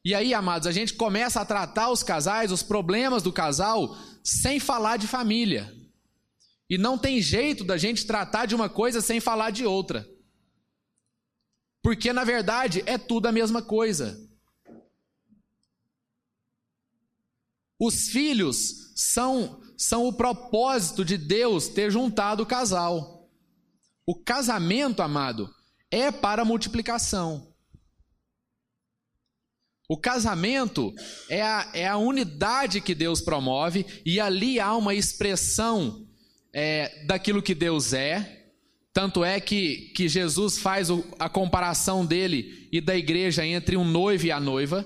E 0.05 0.15
aí, 0.15 0.35
amados, 0.35 0.67
a 0.67 0.73
gente 0.73 0.95
começa 0.95 1.41
a 1.41 1.45
tratar 1.45 1.91
os 1.91 2.03
casais, 2.03 2.51
os 2.51 2.63
problemas 2.63 3.23
do 3.23 3.33
casal, 3.33 3.97
sem 4.25 4.59
falar 4.59 4.97
de 4.97 5.07
família. 5.07 5.73
E 6.69 6.77
não 6.77 6.99
tem 6.99 7.21
jeito 7.21 7.65
da 7.65 7.77
gente 7.77 8.07
tratar 8.07 8.47
de 8.47 8.55
uma 8.55 8.69
coisa 8.69 9.01
sem 9.01 9.21
falar 9.21 9.51
de 9.51 9.65
outra. 9.65 10.09
Porque 11.83 12.13
na 12.13 12.25
verdade 12.25 12.83
é 12.87 12.99
tudo 12.99 13.27
a 13.27 13.33
mesma 13.33 13.63
coisa. 13.63 14.28
Os 17.79 18.09
filhos 18.09 18.93
são, 18.97 19.61
são 19.77 20.07
o 20.07 20.13
propósito 20.13 21.05
de 21.05 21.17
Deus 21.17 21.69
ter 21.69 21.91
juntado 21.91 22.43
o 22.43 22.47
casal. 22.47 23.31
O 24.07 24.15
casamento, 24.15 25.03
amado, 25.03 25.49
é 25.91 26.11
para 26.11 26.45
multiplicação. 26.45 27.55
O 29.89 29.97
casamento 29.97 30.93
é 31.31 31.41
a, 31.41 31.71
é 31.73 31.87
a 31.87 31.97
unidade 31.97 32.81
que 32.81 32.95
Deus 32.95 33.21
promove, 33.21 33.87
e 34.05 34.21
ali 34.21 34.61
há 34.61 34.75
uma 34.77 34.95
expressão 34.95 36.07
é, 36.53 37.05
daquilo 37.07 37.43
que 37.43 37.55
Deus 37.55 37.93
é, 37.93 38.39
tanto 38.93 39.25
é 39.25 39.39
que, 39.41 39.93
que 39.95 40.09
Jesus 40.09 40.59
faz 40.59 40.91
o, 40.91 41.05
a 41.19 41.29
comparação 41.29 42.05
dele 42.05 42.69
e 42.73 42.81
da 42.81 42.97
igreja 42.97 43.47
entre 43.47 43.77
um 43.77 43.85
noivo 43.85 44.27
e 44.27 44.33
a 44.33 44.41
noiva. 44.41 44.85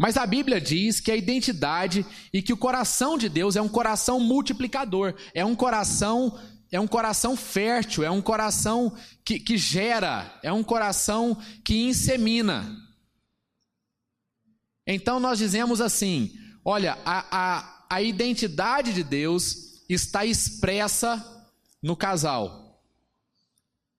Mas 0.00 0.16
a 0.16 0.24
Bíblia 0.24 0.58
diz 0.58 0.98
que 0.98 1.10
a 1.10 1.16
identidade 1.16 2.06
e 2.32 2.40
que 2.40 2.54
o 2.54 2.56
coração 2.56 3.18
de 3.18 3.28
Deus 3.28 3.54
é 3.54 3.60
um 3.60 3.68
coração 3.68 4.18
multiplicador, 4.18 5.14
é 5.34 5.44
um 5.44 5.54
coração 5.54 6.40
é 6.72 6.80
um 6.80 6.86
coração 6.86 7.36
fértil, 7.36 8.02
é 8.02 8.10
um 8.10 8.22
coração 8.22 8.96
que, 9.22 9.38
que 9.38 9.58
gera, 9.58 10.38
é 10.42 10.50
um 10.50 10.62
coração 10.62 11.36
que 11.62 11.82
insemina. 11.82 12.74
Então 14.86 15.20
nós 15.20 15.36
dizemos 15.36 15.82
assim: 15.82 16.32
olha, 16.64 16.96
a, 17.04 17.26
a, 17.30 17.86
a 17.90 18.00
identidade 18.00 18.94
de 18.94 19.04
Deus 19.04 19.84
está 19.86 20.24
expressa 20.24 21.22
no 21.82 21.94
casal. 21.94 22.82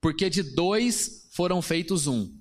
Porque 0.01 0.31
de 0.31 0.41
dois 0.41 1.29
foram 1.33 1.61
feitos 1.61 2.07
um. 2.07 2.40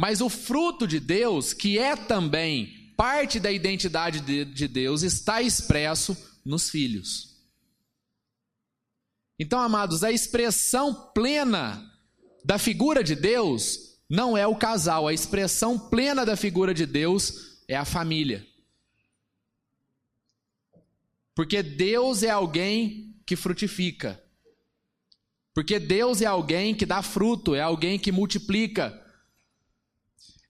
Mas 0.00 0.22
o 0.22 0.30
fruto 0.30 0.86
de 0.86 0.98
Deus, 0.98 1.52
que 1.52 1.78
é 1.78 1.94
também 1.94 2.90
parte 2.96 3.38
da 3.38 3.52
identidade 3.52 4.20
de, 4.20 4.66
Deus, 4.66 5.02
está 5.02 5.42
expresso 5.42 6.16
nos 6.42 6.70
filhos. 6.70 7.36
Então, 9.38 9.60
amados, 9.60 10.02
a 10.02 10.10
expressão 10.10 11.12
plena 11.12 11.86
da 12.42 12.56
figura 12.58 13.04
de 13.04 13.14
Deus 13.14 13.98
não 14.08 14.38
é 14.38 14.46
o 14.46 14.56
casal, 14.56 15.06
a 15.06 15.12
expressão 15.12 15.78
plena 15.78 16.24
da 16.24 16.34
figura 16.34 16.72
de 16.72 16.86
Deus 16.86 17.62
é 17.68 17.76
a 17.76 17.84
família. 17.84 18.46
Porque 21.34 21.62
Deus 21.62 22.22
é 22.22 22.30
alguém 22.30 23.20
que 23.26 23.36
frutifica. 23.36 24.18
Porque 25.52 25.78
Deus 25.78 26.22
é 26.22 26.26
alguém 26.26 26.74
que 26.74 26.86
dá 26.86 27.02
fruto, 27.02 27.54
é 27.54 27.60
alguém 27.60 27.98
que 27.98 28.10
multiplica. 28.10 28.98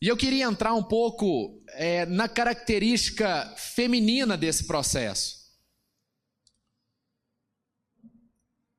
E 0.02 0.08
eu 0.08 0.16
queria 0.16 0.46
entrar 0.46 0.72
um 0.74 0.82
pouco 0.82 1.62
é, 1.74 2.06
na 2.06 2.26
característica 2.26 3.54
feminina 3.56 4.34
desse 4.34 4.64
processo. 4.66 5.40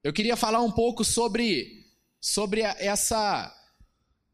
Eu 0.04 0.12
queria 0.12 0.36
falar 0.36 0.62
um 0.62 0.72
pouco 0.72 1.06
sobre, 1.06 1.86
sobre 2.20 2.62
essa, 2.62 3.56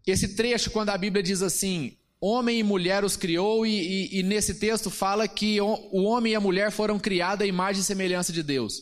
esse 0.05 0.35
trecho 0.35 0.71
quando 0.71 0.89
a 0.89 0.97
Bíblia 0.97 1.21
diz 1.21 1.41
assim: 1.41 1.97
homem 2.21 2.59
e 2.59 2.63
mulher 2.63 3.03
os 3.03 3.17
criou, 3.17 3.65
e, 3.65 3.71
e, 3.71 4.19
e 4.19 4.23
nesse 4.23 4.55
texto 4.55 4.89
fala 4.89 5.27
que 5.27 5.59
o 5.59 6.03
homem 6.03 6.31
e 6.31 6.35
a 6.37 6.39
mulher 6.39 6.71
foram 6.71 6.97
criados 6.97 7.43
à 7.43 7.47
imagem 7.47 7.81
e 7.81 7.85
semelhança 7.85 8.31
de 8.31 8.41
Deus. 8.41 8.81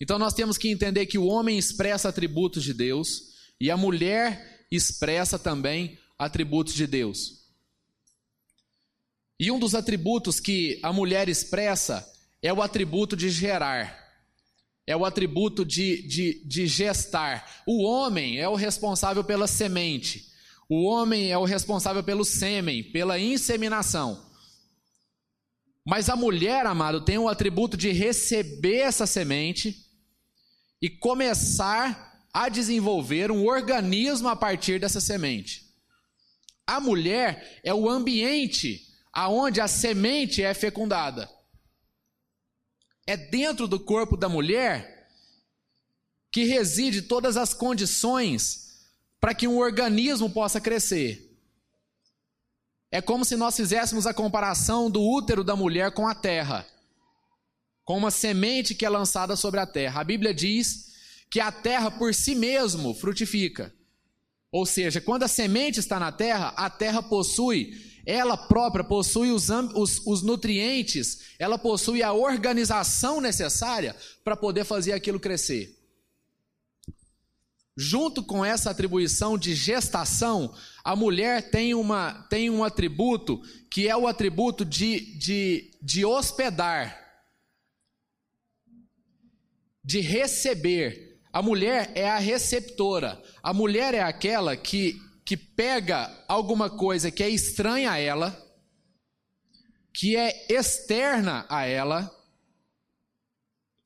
Então 0.00 0.18
nós 0.18 0.32
temos 0.32 0.56
que 0.56 0.70
entender 0.70 1.04
que 1.04 1.18
o 1.18 1.26
homem 1.26 1.58
expressa 1.58 2.08
atributos 2.08 2.64
de 2.64 2.72
Deus 2.72 3.34
e 3.60 3.70
a 3.70 3.76
mulher 3.76 4.66
expressa 4.70 5.38
também 5.38 5.98
atributos 6.18 6.72
de 6.72 6.86
Deus. 6.86 7.41
E 9.42 9.50
um 9.50 9.58
dos 9.58 9.74
atributos 9.74 10.38
que 10.38 10.78
a 10.84 10.92
mulher 10.92 11.28
expressa 11.28 12.08
é 12.40 12.52
o 12.52 12.62
atributo 12.62 13.16
de 13.16 13.28
gerar, 13.28 13.92
é 14.86 14.96
o 14.96 15.04
atributo 15.04 15.64
de, 15.64 16.00
de, 16.06 16.44
de 16.44 16.68
gestar. 16.68 17.60
O 17.66 17.82
homem 17.82 18.38
é 18.38 18.48
o 18.48 18.54
responsável 18.54 19.24
pela 19.24 19.48
semente, 19.48 20.28
o 20.68 20.84
homem 20.84 21.32
é 21.32 21.36
o 21.36 21.42
responsável 21.42 22.04
pelo 22.04 22.24
sêmen, 22.24 22.84
pela 22.84 23.18
inseminação. 23.18 24.24
Mas 25.84 26.08
a 26.08 26.14
mulher, 26.14 26.64
amado, 26.64 27.00
tem 27.00 27.18
o 27.18 27.28
atributo 27.28 27.76
de 27.76 27.90
receber 27.90 28.76
essa 28.76 29.08
semente 29.08 29.76
e 30.80 30.88
começar 30.88 32.22
a 32.32 32.48
desenvolver 32.48 33.32
um 33.32 33.44
organismo 33.48 34.28
a 34.28 34.36
partir 34.36 34.78
dessa 34.78 35.00
semente. 35.00 35.66
A 36.64 36.78
mulher 36.78 37.60
é 37.64 37.74
o 37.74 37.90
ambiente 37.90 38.91
aonde 39.12 39.60
a 39.60 39.68
semente 39.68 40.42
é 40.42 40.54
fecundada. 40.54 41.30
É 43.06 43.16
dentro 43.16 43.68
do 43.68 43.78
corpo 43.78 44.16
da 44.16 44.28
mulher 44.28 45.08
que 46.30 46.44
reside 46.44 47.02
todas 47.02 47.36
as 47.36 47.52
condições 47.52 48.88
para 49.20 49.34
que 49.34 49.46
um 49.46 49.58
organismo 49.58 50.30
possa 50.30 50.60
crescer. 50.60 51.30
É 52.90 53.00
como 53.00 53.24
se 53.24 53.36
nós 53.36 53.56
fizéssemos 53.56 54.06
a 54.06 54.14
comparação 54.14 54.90
do 54.90 55.02
útero 55.02 55.44
da 55.44 55.54
mulher 55.54 55.92
com 55.92 56.06
a 56.06 56.14
terra, 56.14 56.66
com 57.84 57.98
uma 57.98 58.10
semente 58.10 58.74
que 58.74 58.84
é 58.84 58.88
lançada 58.88 59.36
sobre 59.36 59.60
a 59.60 59.66
terra. 59.66 60.00
A 60.00 60.04
Bíblia 60.04 60.32
diz 60.32 60.92
que 61.30 61.40
a 61.40 61.50
terra 61.50 61.90
por 61.90 62.14
si 62.14 62.34
mesmo 62.34 62.94
frutifica. 62.94 63.72
Ou 64.50 64.66
seja, 64.66 65.00
quando 65.00 65.22
a 65.22 65.28
semente 65.28 65.80
está 65.80 65.98
na 65.98 66.12
terra, 66.12 66.48
a 66.48 66.68
terra 66.68 67.02
possui, 67.02 67.91
ela 68.04 68.36
própria 68.36 68.84
possui 68.84 69.30
os, 69.30 69.48
os, 69.74 70.06
os 70.06 70.22
nutrientes, 70.22 71.34
ela 71.38 71.58
possui 71.58 72.02
a 72.02 72.12
organização 72.12 73.20
necessária 73.20 73.96
para 74.24 74.36
poder 74.36 74.64
fazer 74.64 74.92
aquilo 74.92 75.20
crescer. 75.20 75.78
Junto 77.76 78.22
com 78.22 78.44
essa 78.44 78.70
atribuição 78.70 79.38
de 79.38 79.54
gestação, 79.54 80.54
a 80.84 80.94
mulher 80.94 81.50
tem, 81.50 81.74
uma, 81.74 82.26
tem 82.28 82.50
um 82.50 82.62
atributo 82.62 83.40
que 83.70 83.88
é 83.88 83.96
o 83.96 84.06
atributo 84.06 84.64
de, 84.64 85.16
de, 85.16 85.70
de 85.80 86.04
hospedar, 86.04 86.98
de 89.82 90.00
receber. 90.00 91.18
A 91.32 91.40
mulher 91.40 91.90
é 91.94 92.10
a 92.10 92.18
receptora. 92.18 93.22
A 93.42 93.54
mulher 93.54 93.94
é 93.94 94.02
aquela 94.02 94.54
que, 94.54 95.00
que 95.24 95.36
pega 95.36 96.24
alguma 96.26 96.68
coisa 96.68 97.10
que 97.10 97.22
é 97.22 97.28
estranha 97.28 97.92
a 97.92 97.98
ela, 97.98 98.36
que 99.92 100.16
é 100.16 100.46
externa 100.48 101.46
a 101.48 101.64
ela, 101.64 102.10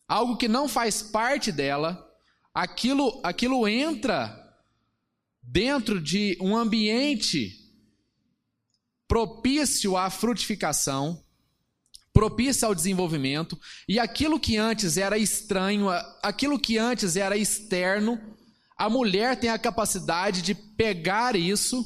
algo 0.08 0.36
que 0.36 0.48
não 0.48 0.68
faz 0.68 1.02
parte 1.02 1.50
dela, 1.50 2.02
aquilo, 2.54 3.20
aquilo 3.24 3.66
entra 3.68 4.42
dentro 5.42 6.00
de 6.00 6.36
um 6.40 6.56
ambiente 6.56 7.66
propício 9.06 9.96
à 9.96 10.10
frutificação, 10.10 11.22
propício 12.12 12.66
ao 12.66 12.74
desenvolvimento, 12.74 13.60
e 13.86 13.98
aquilo 13.98 14.40
que 14.40 14.56
antes 14.56 14.96
era 14.96 15.18
estranho, 15.18 15.88
aquilo 16.22 16.58
que 16.58 16.78
antes 16.78 17.14
era 17.14 17.36
externo, 17.36 18.35
a 18.76 18.90
mulher 18.90 19.38
tem 19.38 19.50
a 19.50 19.58
capacidade 19.58 20.42
de 20.42 20.54
pegar 20.54 21.34
isso, 21.34 21.84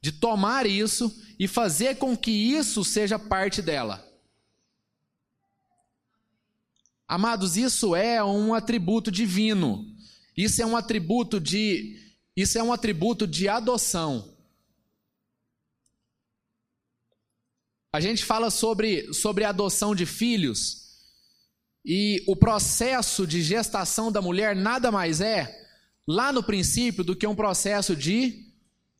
de 0.00 0.12
tomar 0.12 0.66
isso 0.66 1.14
e 1.38 1.46
fazer 1.46 1.96
com 1.96 2.16
que 2.16 2.30
isso 2.30 2.84
seja 2.84 3.18
parte 3.18 3.60
dela. 3.60 4.06
Amados, 7.06 7.56
isso 7.56 7.94
é 7.94 8.22
um 8.22 8.54
atributo 8.54 9.10
divino. 9.10 9.84
Isso 10.36 10.62
é 10.62 10.66
um 10.66 10.76
atributo 10.76 11.40
de 11.40 11.98
isso 12.36 12.56
é 12.56 12.62
um 12.62 12.72
atributo 12.72 13.26
de 13.26 13.48
adoção. 13.48 14.34
A 17.92 18.00
gente 18.00 18.24
fala 18.24 18.50
sobre, 18.50 19.12
sobre 19.12 19.44
adoção 19.44 19.94
de 19.94 20.06
filhos, 20.06 20.80
e 21.84 22.22
o 22.26 22.36
processo 22.36 23.26
de 23.26 23.42
gestação 23.42 24.12
da 24.12 24.22
mulher 24.22 24.54
nada 24.54 24.92
mais 24.92 25.20
é, 25.20 25.69
lá 26.10 26.32
no 26.32 26.42
princípio, 26.42 27.04
do 27.04 27.14
que 27.14 27.24
um 27.24 27.36
processo 27.36 27.94
de 27.94 28.52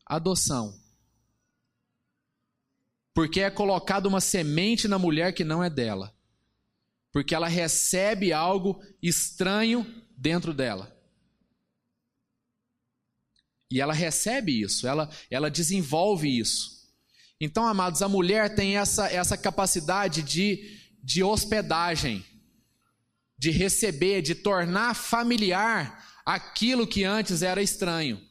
adoção. 0.06 0.80
Porque 3.12 3.40
é 3.40 3.50
colocada 3.50 4.08
uma 4.08 4.20
semente 4.20 4.86
na 4.86 4.96
mulher 4.96 5.34
que 5.34 5.42
não 5.42 5.62
é 5.62 5.68
dela. 5.68 6.14
Porque 7.12 7.34
ela 7.34 7.48
recebe 7.48 8.32
algo 8.32 8.80
estranho 9.02 9.84
dentro 10.16 10.54
dela. 10.54 10.96
E 13.68 13.80
ela 13.80 13.92
recebe 13.92 14.60
isso, 14.62 14.86
ela, 14.86 15.10
ela 15.28 15.50
desenvolve 15.50 16.38
isso. 16.38 16.88
Então, 17.40 17.66
amados, 17.66 18.02
a 18.02 18.08
mulher 18.08 18.54
tem 18.54 18.76
essa, 18.76 19.08
essa 19.08 19.36
capacidade 19.36 20.22
de, 20.22 20.78
de 21.02 21.24
hospedagem, 21.24 22.24
de 23.36 23.50
receber, 23.50 24.22
de 24.22 24.36
tornar 24.36 24.94
familiar 24.94 26.09
aquilo 26.34 26.86
que 26.86 27.02
antes 27.02 27.42
era 27.42 27.60
estranho. 27.60 28.24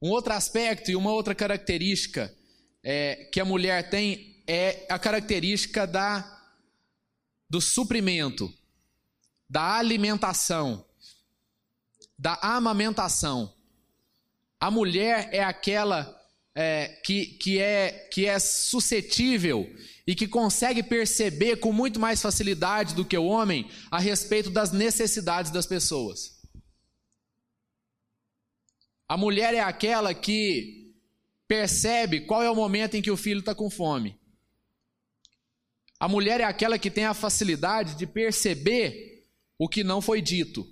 Um 0.00 0.08
outro 0.08 0.32
aspecto 0.32 0.90
e 0.90 0.96
uma 0.96 1.12
outra 1.12 1.34
característica 1.34 2.34
é, 2.82 3.28
que 3.30 3.38
a 3.38 3.44
mulher 3.44 3.90
tem 3.90 4.42
é 4.46 4.86
a 4.88 4.98
característica 4.98 5.86
da, 5.86 6.24
do 7.50 7.60
suprimento, 7.60 8.50
da 9.46 9.74
alimentação, 9.74 10.86
da 12.18 12.38
amamentação. 12.40 13.54
A 14.58 14.70
mulher 14.70 15.28
é 15.34 15.44
aquela 15.44 16.17
é, 16.60 16.88
que, 17.04 17.24
que, 17.24 17.60
é, 17.60 18.08
que 18.12 18.26
é 18.26 18.36
suscetível 18.40 19.72
e 20.04 20.12
que 20.12 20.26
consegue 20.26 20.82
perceber 20.82 21.58
com 21.58 21.72
muito 21.72 22.00
mais 22.00 22.20
facilidade 22.20 22.96
do 22.96 23.04
que 23.04 23.16
o 23.16 23.26
homem 23.26 23.70
a 23.88 24.00
respeito 24.00 24.50
das 24.50 24.72
necessidades 24.72 25.52
das 25.52 25.66
pessoas. 25.66 26.36
A 29.08 29.16
mulher 29.16 29.54
é 29.54 29.60
aquela 29.60 30.12
que 30.12 30.96
percebe 31.46 32.22
qual 32.22 32.42
é 32.42 32.50
o 32.50 32.56
momento 32.56 32.96
em 32.96 33.02
que 33.02 33.10
o 33.10 33.16
filho 33.16 33.38
está 33.38 33.54
com 33.54 33.70
fome. 33.70 34.18
A 36.00 36.08
mulher 36.08 36.40
é 36.40 36.44
aquela 36.44 36.76
que 36.76 36.90
tem 36.90 37.04
a 37.04 37.14
facilidade 37.14 37.94
de 37.94 38.04
perceber 38.04 39.28
o 39.56 39.68
que 39.68 39.84
não 39.84 40.00
foi 40.00 40.20
dito. 40.20 40.66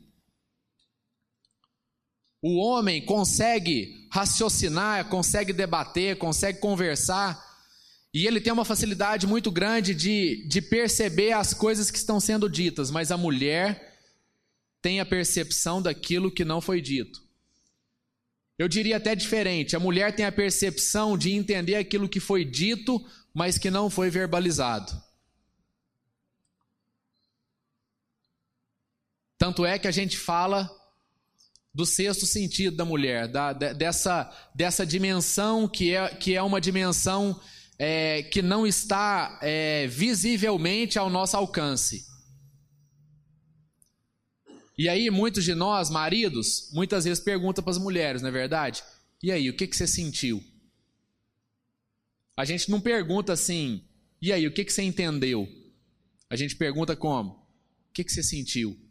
O 2.43 2.57
homem 2.59 3.05
consegue 3.05 4.07
raciocinar, 4.11 5.09
consegue 5.09 5.53
debater, 5.53 6.17
consegue 6.17 6.59
conversar, 6.59 7.45
e 8.13 8.27
ele 8.27 8.41
tem 8.41 8.53
uma 8.53 8.65
facilidade 8.65 9.27
muito 9.27 9.51
grande 9.51 9.95
de, 9.95 10.47
de 10.49 10.63
perceber 10.63 11.33
as 11.33 11.53
coisas 11.53 11.91
que 11.91 11.99
estão 11.99 12.19
sendo 12.19 12.49
ditas, 12.49 12.91
mas 12.91 13.11
a 13.11 13.17
mulher 13.17 13.95
tem 14.81 15.01
a 15.01 15.05
percepção 15.07 15.83
daquilo 15.83 16.31
que 16.31 16.45
não 16.45 16.61
foi 16.61 16.81
dito. 16.81 17.23
Eu 18.59 18.69
diria 18.69 18.97
até 18.97 19.15
diferente: 19.15 19.77
a 19.77 19.81
mulher 19.81 20.15
tem 20.15 20.25
a 20.25 20.33
percepção 20.33 21.19
de 21.19 21.33
entender 21.33 21.75
aquilo 21.75 22.09
que 22.09 22.21
foi 22.21 22.45
dito, 22.45 23.05
mas 23.35 23.59
que 23.59 23.71
não 23.71 23.91
foi 23.91 24.09
verbalizado. 24.09 24.93
Tanto 29.37 29.67
é 29.67 29.79
que 29.79 29.87
a 29.87 29.93
gente 29.93 30.17
fala 30.17 30.71
do 31.77 31.85
sexto 31.85 32.25
sentido 32.25 32.75
da 32.75 32.87
mulher, 32.87 33.29
da, 33.29 33.53
dessa, 33.53 34.33
dessa 34.55 34.87
dimensão 34.87 35.69
que 35.69 35.95
é, 35.95 36.09
que 36.09 36.35
é 36.35 36.41
uma 36.41 36.59
dimensão 36.59 37.39
é, 37.79 38.23
que 38.23 38.41
não 38.41 38.67
está 38.67 39.39
é, 39.43 39.87
visivelmente 39.87 40.99
ao 40.99 41.11
nosso 41.11 41.37
alcance. 41.37 42.07
E 44.79 44.89
aí, 44.89 45.11
muitos 45.11 45.45
de 45.45 45.55
nós, 45.55 45.91
maridos, 45.91 46.71
muitas 46.73 47.05
vezes 47.05 47.23
perguntam 47.23 47.63
para 47.63 47.73
as 47.73 47.79
mulheres, 47.79 48.23
não 48.23 48.31
é 48.31 48.33
verdade? 48.33 48.83
E 49.23 49.31
aí, 49.31 49.51
o 49.51 49.55
que, 49.55 49.67
que 49.67 49.77
você 49.77 49.87
sentiu? 49.87 50.43
A 52.35 52.47
gente 52.47 52.71
não 52.71 52.81
pergunta 52.81 53.35
assim, 53.35 53.85
e 54.23 54.33
aí, 54.33 54.47
o 54.47 54.53
que, 54.53 54.65
que 54.65 54.73
você 54.73 54.83
entendeu? 54.83 55.47
A 56.31 56.37
gente 56.37 56.57
pergunta 56.57 56.97
como? 56.97 57.33
O 57.33 57.93
que, 57.93 58.03
que 58.03 58.13
você 58.13 58.23
sentiu? 58.23 58.86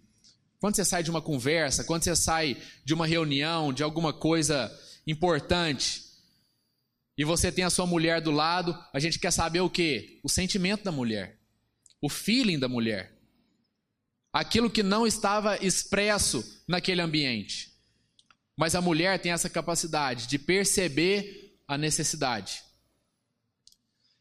Quando 0.65 0.78
você 0.78 0.84
sai 0.84 1.04
de 1.04 1.12
uma 1.12 1.21
conversa, 1.21 1.84
quando 1.84 2.04
você 2.04 2.15
sai 2.15 2.58
de 2.84 2.91
uma 2.91 3.06
reunião, 3.06 3.71
de 3.71 3.84
alguma 3.84 4.12
coisa 4.12 4.75
importante, 5.06 6.01
e 7.15 7.23
você 7.23 7.51
tem 7.51 7.63
a 7.63 7.69
sua 7.69 7.86
mulher 7.86 8.19
do 8.19 8.32
lado, 8.32 8.75
a 8.91 8.99
gente 8.99 9.19
quer 9.19 9.30
saber 9.30 9.60
o 9.60 9.69
quê? 9.69 10.19
O 10.23 10.28
sentimento 10.28 10.84
da 10.84 10.91
mulher, 10.91 11.38
o 12.01 12.10
feeling 12.10 12.58
da 12.58 12.67
mulher. 12.67 13.15
Aquilo 14.34 14.67
que 14.67 14.82
não 14.82 15.06
estava 15.06 15.63
expresso 15.63 16.43
naquele 16.67 16.99
ambiente. 16.99 17.71
Mas 18.58 18.73
a 18.73 18.82
mulher 18.82 19.19
tem 19.19 19.34
essa 19.34 19.47
capacidade 19.47 20.25
de 20.25 20.39
perceber 20.39 21.60
a 21.67 21.78
necessidade. 21.78 22.63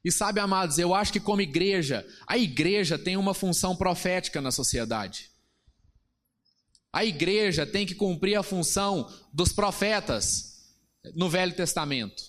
E 0.05 0.13
sabe, 0.13 0.41
amados, 0.41 0.79
eu 0.79 0.95
acho 0.95 1.11
que 1.11 1.21
como 1.21 1.41
igreja, 1.41 2.07
a 2.27 2.37
igreja 2.37 2.99
tem 2.99 3.17
uma 3.17 3.33
função 3.33 3.75
profética 3.75 4.43
na 4.43 4.51
sociedade. 4.51 5.33
A 6.95 7.05
igreja 7.05 7.67
tem 7.67 7.85
que 7.85 7.93
cumprir 7.93 8.37
a 8.37 8.43
função 8.45 9.13
dos 9.33 9.53
profetas 9.53 10.63
no 11.17 11.29
Velho 11.29 11.53
Testamento, 11.53 12.23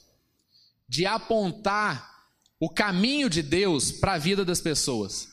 de 0.89 1.05
apontar 1.05 2.25
o 2.59 2.67
caminho 2.67 3.29
de 3.29 3.43
Deus 3.43 3.91
para 3.91 4.13
a 4.13 4.17
vida 4.17 4.43
das 4.43 4.59
pessoas. 4.59 5.27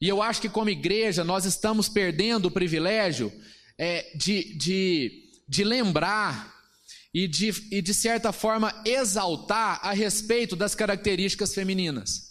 E 0.00 0.08
eu 0.08 0.20
acho 0.20 0.40
que, 0.40 0.48
como 0.48 0.70
igreja, 0.70 1.22
nós 1.22 1.44
estamos 1.44 1.88
perdendo 1.88 2.46
o 2.46 2.50
privilégio 2.50 3.32
é, 3.78 4.10
de, 4.16 4.56
de, 4.56 5.30
de 5.48 5.62
lembrar 5.62 6.52
e 7.14 7.28
de, 7.28 7.50
e 7.70 7.80
de 7.80 7.94
certa 7.94 8.32
forma 8.32 8.74
exaltar 8.84 9.78
a 9.84 9.92
respeito 9.92 10.56
das 10.56 10.74
características 10.74 11.54
femininas. 11.54 12.30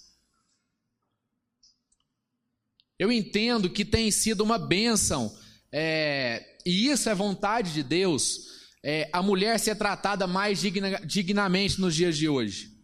Eu 3.00 3.10
entendo 3.10 3.70
que 3.70 3.86
tem 3.86 4.12
sido 4.12 4.42
uma 4.42 4.60
bênção, 4.60 5.34
é, 5.72 6.58
e 6.66 6.88
isso 6.90 7.10
é 7.10 7.16
vontade 7.16 7.74
de 7.74 7.84
Deus, 7.84 8.50
é, 8.84 9.10
a 9.12 9.22
mulher 9.22 9.60
ser 9.60 9.76
tratada 9.76 10.26
mais 10.26 10.60
digna, 10.60 11.00
dignamente 11.06 11.80
nos 11.80 11.96
dias 11.96 12.18
de 12.18 12.28
hoje. 12.28 12.78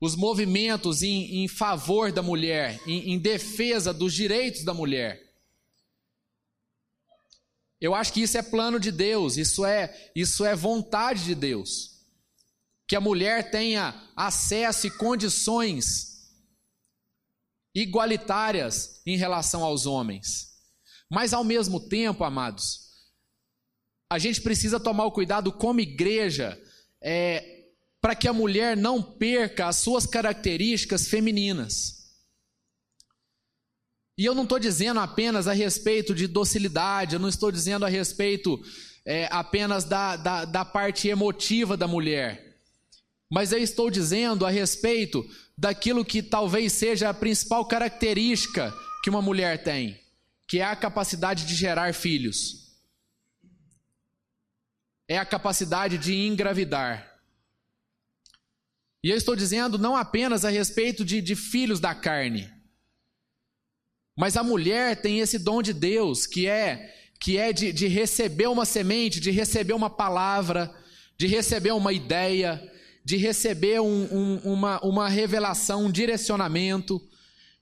Os 0.00 0.14
movimentos 0.14 1.02
em, 1.02 1.44
em 1.44 1.48
favor 1.48 2.12
da 2.12 2.22
mulher, 2.22 2.80
em, 2.86 3.12
em 3.12 3.18
defesa 3.18 3.92
dos 3.92 4.12
direitos 4.12 4.64
da 4.64 4.74
mulher. 4.74 5.22
Eu 7.80 7.94
acho 7.94 8.12
que 8.12 8.22
isso 8.22 8.36
é 8.38 8.42
plano 8.42 8.80
de 8.80 8.90
Deus, 8.90 9.36
isso 9.36 9.64
é, 9.64 10.10
isso 10.14 10.44
é 10.44 10.54
vontade 10.54 11.24
de 11.24 11.34
Deus. 11.34 11.96
Que 12.88 12.96
a 12.96 13.00
mulher 13.00 13.50
tenha 13.50 13.94
acesso 14.14 14.86
e 14.86 14.90
condições 14.90 16.16
igualitárias 17.74 19.02
em 19.04 19.16
relação 19.16 19.62
aos 19.62 19.84
homens. 19.84 20.55
Mas 21.10 21.32
ao 21.32 21.44
mesmo 21.44 21.80
tempo, 21.80 22.24
amados, 22.24 22.86
a 24.10 24.18
gente 24.18 24.40
precisa 24.40 24.78
tomar 24.80 25.04
o 25.04 25.12
cuidado 25.12 25.52
como 25.52 25.80
igreja 25.80 26.60
é, 27.02 27.56
para 28.00 28.14
que 28.14 28.28
a 28.28 28.32
mulher 28.32 28.76
não 28.76 29.02
perca 29.02 29.66
as 29.66 29.76
suas 29.76 30.06
características 30.06 31.08
femininas. 31.08 31.96
E 34.18 34.24
eu 34.24 34.34
não 34.34 34.44
estou 34.44 34.58
dizendo 34.58 34.98
apenas 35.00 35.46
a 35.46 35.52
respeito 35.52 36.14
de 36.14 36.26
docilidade, 36.26 37.14
eu 37.14 37.20
não 37.20 37.28
estou 37.28 37.52
dizendo 37.52 37.84
a 37.84 37.88
respeito 37.88 38.58
é, 39.04 39.28
apenas 39.30 39.84
da, 39.84 40.16
da, 40.16 40.44
da 40.44 40.64
parte 40.64 41.08
emotiva 41.08 41.76
da 41.76 41.86
mulher, 41.86 42.60
mas 43.30 43.52
eu 43.52 43.58
estou 43.58 43.90
dizendo 43.90 44.46
a 44.46 44.50
respeito 44.50 45.24
daquilo 45.58 46.04
que 46.04 46.22
talvez 46.22 46.72
seja 46.72 47.10
a 47.10 47.14
principal 47.14 47.66
característica 47.66 48.72
que 49.02 49.10
uma 49.10 49.20
mulher 49.20 49.62
tem, 49.62 50.00
que 50.46 50.60
é 50.60 50.64
a 50.64 50.76
capacidade 50.76 51.44
de 51.44 51.54
gerar 51.54 51.92
filhos, 51.94 52.76
é 55.08 55.18
a 55.18 55.24
capacidade 55.24 55.98
de 55.98 56.14
engravidar. 56.14 57.14
E 59.02 59.10
eu 59.10 59.16
estou 59.16 59.36
dizendo 59.36 59.78
não 59.78 59.96
apenas 59.96 60.44
a 60.44 60.50
respeito 60.50 61.04
de, 61.04 61.20
de 61.20 61.36
filhos 61.36 61.80
da 61.80 61.94
carne, 61.94 62.52
mas 64.16 64.36
a 64.36 64.42
mulher 64.42 65.00
tem 65.00 65.20
esse 65.20 65.38
dom 65.38 65.60
de 65.60 65.72
Deus, 65.72 66.26
que 66.26 66.46
é 66.46 66.94
que 67.18 67.38
é 67.38 67.52
de, 67.52 67.72
de 67.72 67.86
receber 67.86 68.46
uma 68.46 68.64
semente, 68.64 69.20
de 69.20 69.30
receber 69.30 69.72
uma 69.72 69.88
palavra, 69.88 70.74
de 71.16 71.26
receber 71.26 71.72
uma 71.72 71.92
ideia, 71.92 72.62
de 73.04 73.16
receber 73.16 73.80
um, 73.80 74.04
um, 74.12 74.36
uma, 74.52 74.80
uma 74.84 75.08
revelação, 75.08 75.86
um 75.86 75.90
direcionamento, 75.90 77.00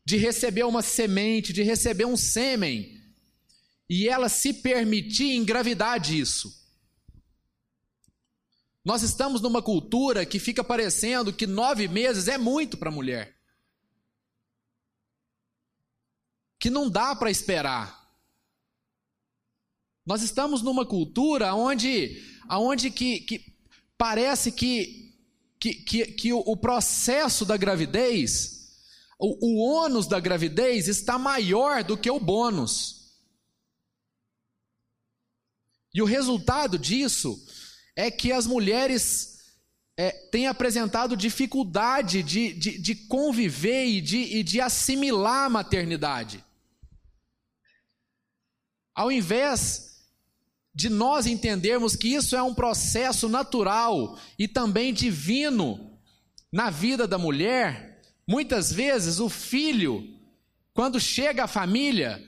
de 0.04 0.16
receber 0.16 0.64
uma 0.64 0.82
semente, 0.82 1.52
de 1.52 1.62
receber 1.62 2.04
um 2.04 2.16
sêmen, 2.16 3.00
e 3.88 4.08
ela 4.08 4.28
se 4.28 4.52
permitir 4.52 5.34
engravidar 5.34 5.98
disso. 6.00 6.52
Nós 8.84 9.02
estamos 9.02 9.40
numa 9.40 9.62
cultura 9.62 10.26
que 10.26 10.38
fica 10.38 10.62
parecendo 10.62 11.32
que 11.32 11.46
nove 11.46 11.88
meses 11.88 12.28
é 12.28 12.36
muito 12.36 12.76
para 12.76 12.90
a 12.90 12.92
mulher. 12.92 13.34
que 16.64 16.70
não 16.70 16.88
dá 16.88 17.14
para 17.14 17.30
esperar. 17.30 18.08
Nós 20.06 20.22
estamos 20.22 20.62
numa 20.62 20.86
cultura 20.86 21.54
onde, 21.54 22.24
onde 22.50 22.90
que, 22.90 23.20
que 23.20 23.54
parece 23.98 24.50
que, 24.50 25.14
que, 25.60 25.74
que, 25.74 26.06
que 26.06 26.32
o, 26.32 26.38
o, 26.38 26.56
processo 26.56 27.44
da 27.44 27.58
gravidez, 27.58 28.53
o, 29.18 29.46
o 29.46 29.62
ônus 29.62 30.06
da 30.06 30.18
gravidez 30.20 30.88
está 30.88 31.18
maior 31.18 31.84
do 31.84 31.96
que 31.96 32.10
o 32.10 32.20
bônus. 32.20 33.04
E 35.94 36.02
o 36.02 36.04
resultado 36.06 36.78
disso 36.78 37.40
é 37.94 38.10
que 38.10 38.32
as 38.32 38.46
mulheres 38.46 39.38
é, 39.96 40.10
têm 40.10 40.48
apresentado 40.48 41.16
dificuldade 41.16 42.22
de, 42.22 42.52
de, 42.52 42.78
de 42.78 42.94
conviver 43.06 43.86
e 43.86 44.00
de, 44.00 44.16
e 44.16 44.42
de 44.42 44.60
assimilar 44.60 45.46
a 45.46 45.50
maternidade. 45.50 46.44
Ao 48.92 49.10
invés 49.10 49.94
de 50.74 50.88
nós 50.88 51.26
entendermos 51.26 51.94
que 51.94 52.08
isso 52.08 52.34
é 52.34 52.42
um 52.42 52.54
processo 52.54 53.28
natural 53.28 54.18
e 54.36 54.48
também 54.48 54.92
divino 54.92 55.96
na 56.52 56.70
vida 56.70 57.06
da 57.06 57.16
mulher, 57.16 57.93
muitas 58.26 58.72
vezes 58.72 59.20
o 59.20 59.28
filho, 59.28 60.08
quando 60.72 61.00
chega 61.00 61.44
à 61.44 61.48
família, 61.48 62.22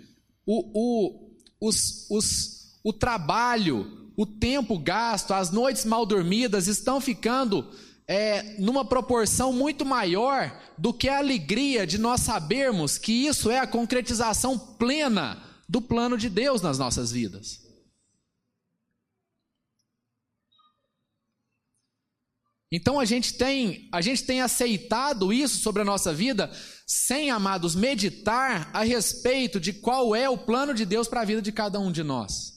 o, 0.44 0.70
o, 0.74 1.30
os, 1.60 2.06
os, 2.10 2.78
o 2.84 2.92
trabalho, 2.92 4.10
o 4.16 4.24
tempo 4.24 4.78
gasto, 4.78 5.34
as 5.34 5.50
noites 5.50 5.84
mal 5.84 6.06
dormidas 6.06 6.66
estão 6.66 7.00
ficando 7.00 7.66
é, 8.06 8.56
numa 8.58 8.84
proporção 8.84 9.52
muito 9.52 9.84
maior 9.84 10.56
do 10.78 10.92
que 10.92 11.08
a 11.08 11.18
alegria 11.18 11.86
de 11.86 11.98
nós 11.98 12.20
sabermos 12.20 12.96
que 12.96 13.12
isso 13.12 13.50
é 13.50 13.58
a 13.58 13.66
concretização 13.66 14.58
plena 14.58 15.42
do 15.68 15.82
plano 15.82 16.16
de 16.16 16.28
Deus 16.28 16.62
nas 16.62 16.78
nossas 16.78 17.10
vidas. 17.10 17.65
Então 22.70 22.98
a 22.98 23.04
gente 23.04 23.34
tem, 23.34 23.88
a 23.92 24.00
gente 24.00 24.24
tem 24.24 24.40
aceitado 24.40 25.32
isso 25.32 25.58
sobre 25.58 25.82
a 25.82 25.84
nossa 25.84 26.12
vida 26.12 26.50
sem, 26.86 27.30
amados, 27.30 27.74
meditar 27.74 28.70
a 28.72 28.82
respeito 28.82 29.60
de 29.60 29.72
qual 29.72 30.14
é 30.14 30.28
o 30.28 30.38
plano 30.38 30.74
de 30.74 30.84
Deus 30.84 31.06
para 31.06 31.20
a 31.20 31.24
vida 31.24 31.40
de 31.40 31.52
cada 31.52 31.78
um 31.78 31.92
de 31.92 32.02
nós. 32.02 32.56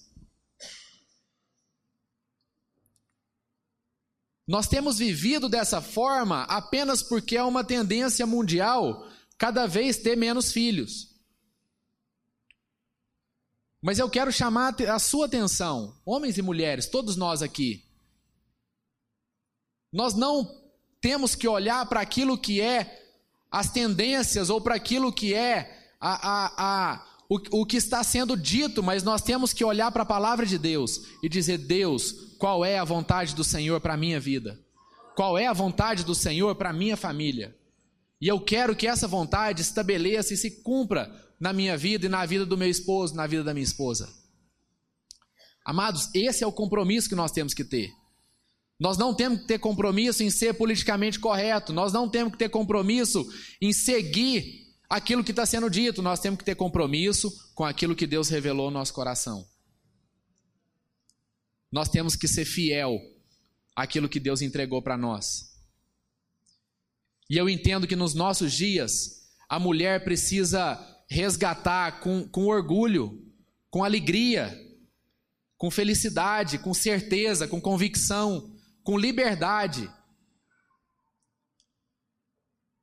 Nós 4.48 4.68
temos 4.68 4.98
vivido 4.98 5.48
dessa 5.48 5.80
forma 5.80 6.42
apenas 6.46 7.04
porque 7.04 7.38
é 7.38 7.44
uma 7.44 7.64
tendência 7.64 8.26
mundial 8.26 9.08
cada 9.38 9.68
vez 9.68 9.98
ter 9.98 10.18
menos 10.18 10.52
filhos. 10.52 11.10
Mas 13.80 14.00
eu 14.00 14.10
quero 14.10 14.32
chamar 14.32 14.76
a 14.82 14.98
sua 14.98 15.28
atenção, 15.28 15.96
homens 16.04 16.38
e 16.40 16.42
mulheres, 16.42 16.88
todos 16.88 17.16
nós 17.16 17.44
aqui. 17.44 17.89
Nós 19.92 20.14
não 20.14 20.50
temos 21.02 21.36
que 21.36 21.48
olhar 21.48 21.86
para 21.88 22.02
aquilo 22.02 22.38
que 22.38 22.62
é 22.62 23.08
as 23.52 23.72
tendências 23.72 24.50
ou 24.50 24.62
para 24.62 24.76
aquilo 24.76 25.12
que 25.12 25.34
é 25.34 25.92
a, 26.00 26.30
a, 26.30 26.54
a, 26.58 27.08
o, 27.28 27.62
o 27.62 27.66
que 27.66 27.78
está 27.78 28.04
sendo 28.04 28.38
dito, 28.38 28.84
mas 28.84 29.04
nós 29.04 29.22
temos 29.22 29.54
que 29.54 29.64
olhar 29.64 29.92
para 29.92 30.04
a 30.04 30.06
palavra 30.06 30.46
de 30.46 30.58
Deus 30.58 31.02
e 31.24 31.30
dizer: 31.30 31.58
Deus, 31.58 32.36
qual 32.38 32.64
é 32.64 32.78
a 32.78 32.84
vontade 32.84 33.36
do 33.36 33.44
Senhor 33.44 33.82
para 33.82 33.96
a 33.96 33.98
minha 33.98 34.20
vida? 34.20 34.60
Qual 35.16 35.38
é 35.38 35.48
a 35.48 35.54
vontade 35.54 36.04
do 36.04 36.16
Senhor 36.16 36.56
para 36.56 36.70
a 36.70 36.74
minha 36.74 36.96
família? 36.96 37.56
E 38.22 38.28
eu 38.28 38.40
quero 38.40 38.76
que 38.76 38.88
essa 38.88 39.08
vontade 39.08 39.62
estabeleça 39.62 40.34
e 40.34 40.38
se 40.38 40.62
cumpra 40.62 41.14
na 41.40 41.54
minha 41.54 41.78
vida 41.78 42.06
e 42.06 42.10
na 42.10 42.26
vida 42.26 42.46
do 42.46 42.58
meu 42.58 42.70
esposo, 42.70 43.16
na 43.16 43.26
vida 43.26 43.44
da 43.44 43.54
minha 43.54 43.64
esposa. 43.64 44.10
Amados, 45.66 46.10
esse 46.14 46.44
é 46.44 46.48
o 46.48 46.52
compromisso 46.52 47.08
que 47.08 47.16
nós 47.16 47.32
temos 47.32 47.54
que 47.54 47.64
ter. 47.64 47.92
Nós 48.80 48.98
não 48.98 49.14
temos 49.14 49.42
que 49.42 49.48
ter 49.48 49.60
compromisso 49.60 50.24
em 50.24 50.30
ser 50.30 50.54
politicamente 50.54 51.20
correto, 51.20 51.74
nós 51.74 51.92
não 51.92 52.10
temos 52.10 52.32
que 52.32 52.40
ter 52.40 52.50
compromisso 52.50 53.28
em 53.62 53.74
seguir 53.74 54.68
aquilo 54.90 55.24
que 55.24 55.32
está 55.32 55.46
sendo 55.46 55.70
dito, 55.70 56.02
nós 56.02 56.20
temos 56.20 56.40
que 56.40 56.46
ter 56.46 56.56
compromisso 56.56 57.30
com 57.54 57.66
aquilo 57.66 57.96
que 57.96 58.08
Deus 58.08 58.30
revelou 58.30 58.72
no 58.72 58.78
nosso 58.80 58.94
coração. 58.94 59.46
Nós 61.72 61.90
temos 61.90 62.16
que 62.16 62.28
ser 62.28 62.46
fiel 62.46 63.00
àquilo 63.76 64.10
que 64.10 64.20
Deus 64.20 64.42
entregou 64.42 64.82
para 64.82 64.98
nós. 64.98 65.50
E 67.30 67.38
eu 67.38 67.48
entendo 67.48 67.86
que 67.86 67.96
nos 67.96 68.14
nossos 68.16 68.54
dias, 68.54 69.30
a 69.48 69.60
mulher 69.60 70.04
precisa 70.04 70.80
resgatar 71.08 72.00
com, 72.00 72.28
com 72.28 72.48
orgulho, 72.48 73.24
com 73.70 73.84
alegria, 73.84 74.58
com 75.58 75.70
felicidade, 75.70 76.58
com 76.58 76.74
certeza, 76.74 77.48
com 77.48 77.62
convicção, 77.62 78.56
com 78.90 78.98
liberdade. 78.98 79.88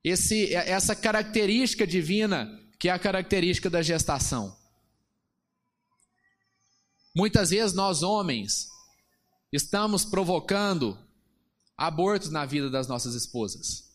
Esse, 0.04 0.54
essa 0.54 0.94
característica 0.94 1.84
divina 1.84 2.48
que 2.78 2.88
é 2.88 2.92
a 2.92 2.98
característica 2.98 3.68
da 3.68 3.82
gestação. 3.82 4.56
Muitas 7.12 7.50
vezes 7.50 7.74
nós 7.74 8.04
homens 8.04 8.68
estamos 9.52 10.04
provocando 10.04 10.96
abortos 11.76 12.30
na 12.30 12.46
vida 12.46 12.70
das 12.70 12.86
nossas 12.86 13.16
esposas. 13.16 13.90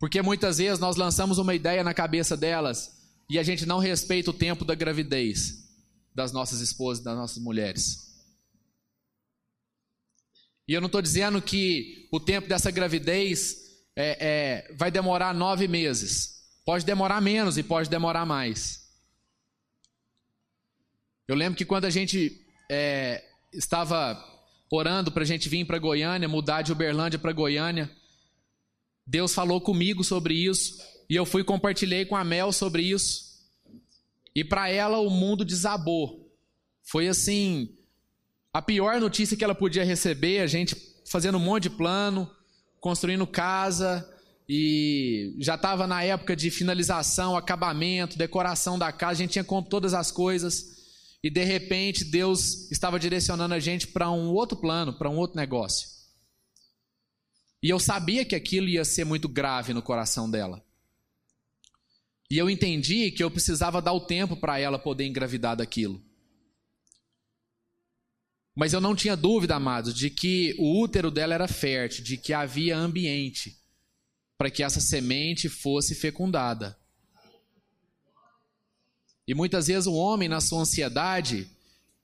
Porque 0.00 0.20
muitas 0.20 0.58
vezes 0.58 0.80
nós 0.80 0.96
lançamos 0.96 1.38
uma 1.38 1.54
ideia 1.54 1.84
na 1.84 1.94
cabeça 1.94 2.36
delas 2.36 2.90
e 3.30 3.38
a 3.38 3.44
gente 3.44 3.64
não 3.64 3.78
respeita 3.78 4.30
o 4.30 4.34
tempo 4.34 4.64
da 4.64 4.74
gravidez 4.74 5.64
das 6.12 6.32
nossas 6.32 6.58
esposas, 6.58 7.04
das 7.04 7.16
nossas 7.16 7.38
mulheres. 7.40 8.07
E 10.68 10.74
eu 10.74 10.82
não 10.82 10.86
estou 10.86 11.00
dizendo 11.00 11.40
que 11.40 12.06
o 12.12 12.20
tempo 12.20 12.46
dessa 12.46 12.70
gravidez 12.70 13.56
é, 13.96 14.66
é, 14.68 14.74
vai 14.74 14.90
demorar 14.90 15.34
nove 15.34 15.66
meses. 15.66 16.42
Pode 16.64 16.84
demorar 16.84 17.22
menos 17.22 17.56
e 17.56 17.62
pode 17.62 17.88
demorar 17.88 18.26
mais. 18.26 18.86
Eu 21.26 21.34
lembro 21.34 21.56
que 21.56 21.64
quando 21.64 21.86
a 21.86 21.90
gente 21.90 22.44
é, 22.70 23.24
estava 23.50 24.22
orando 24.70 25.10
para 25.10 25.22
a 25.22 25.26
gente 25.26 25.48
vir 25.48 25.64
para 25.64 25.78
Goiânia, 25.78 26.28
mudar 26.28 26.60
de 26.60 26.70
Uberlândia 26.70 27.18
para 27.18 27.32
Goiânia, 27.32 27.90
Deus 29.06 29.32
falou 29.32 29.62
comigo 29.62 30.04
sobre 30.04 30.34
isso 30.34 30.78
e 31.08 31.16
eu 31.16 31.24
fui 31.24 31.42
compartilhei 31.42 32.04
com 32.04 32.14
a 32.14 32.22
Mel 32.22 32.52
sobre 32.52 32.82
isso. 32.82 33.26
E 34.34 34.44
para 34.44 34.68
ela 34.68 34.98
o 34.98 35.08
mundo 35.08 35.46
desabou. 35.46 36.30
Foi 36.82 37.08
assim, 37.08 37.77
a 38.52 38.62
pior 38.62 39.00
notícia 39.00 39.36
que 39.36 39.44
ela 39.44 39.54
podia 39.54 39.84
receber, 39.84 40.40
a 40.40 40.46
gente 40.46 40.76
fazendo 41.10 41.38
um 41.38 41.40
monte 41.40 41.64
de 41.64 41.70
plano, 41.70 42.30
construindo 42.80 43.26
casa 43.26 44.08
e 44.48 45.36
já 45.38 45.56
estava 45.56 45.86
na 45.86 46.02
época 46.02 46.34
de 46.34 46.50
finalização, 46.50 47.36
acabamento, 47.36 48.16
decoração 48.16 48.78
da 48.78 48.90
casa, 48.90 49.12
a 49.12 49.24
gente 49.24 49.32
tinha 49.32 49.44
comprado 49.44 49.70
todas 49.70 49.94
as 49.94 50.10
coisas. 50.10 50.78
E 51.22 51.28
de 51.28 51.44
repente 51.44 52.04
Deus 52.04 52.70
estava 52.70 52.98
direcionando 52.98 53.54
a 53.54 53.60
gente 53.60 53.86
para 53.88 54.10
um 54.10 54.32
outro 54.32 54.56
plano, 54.56 54.92
para 54.92 55.10
um 55.10 55.16
outro 55.16 55.36
negócio. 55.36 55.88
E 57.62 57.68
eu 57.68 57.78
sabia 57.78 58.24
que 58.24 58.36
aquilo 58.36 58.68
ia 58.68 58.84
ser 58.84 59.04
muito 59.04 59.28
grave 59.28 59.74
no 59.74 59.82
coração 59.82 60.30
dela. 60.30 60.64
E 62.30 62.38
eu 62.38 62.48
entendi 62.48 63.10
que 63.10 63.22
eu 63.22 63.30
precisava 63.30 63.82
dar 63.82 63.92
o 63.92 64.00
tempo 64.00 64.36
para 64.36 64.58
ela 64.58 64.78
poder 64.78 65.06
engravidar 65.06 65.56
daquilo. 65.56 66.00
Mas 68.58 68.72
eu 68.72 68.80
não 68.80 68.96
tinha 68.96 69.16
dúvida, 69.16 69.54
amados, 69.54 69.94
de 69.94 70.10
que 70.10 70.56
o 70.58 70.82
útero 70.82 71.12
dela 71.12 71.32
era 71.32 71.46
fértil, 71.46 72.02
de 72.02 72.16
que 72.16 72.32
havia 72.32 72.76
ambiente 72.76 73.56
para 74.36 74.50
que 74.50 74.64
essa 74.64 74.80
semente 74.80 75.48
fosse 75.48 75.94
fecundada. 75.94 76.76
E 79.28 79.32
muitas 79.32 79.68
vezes 79.68 79.86
o 79.86 79.94
homem, 79.94 80.28
na 80.28 80.40
sua 80.40 80.62
ansiedade, 80.62 81.48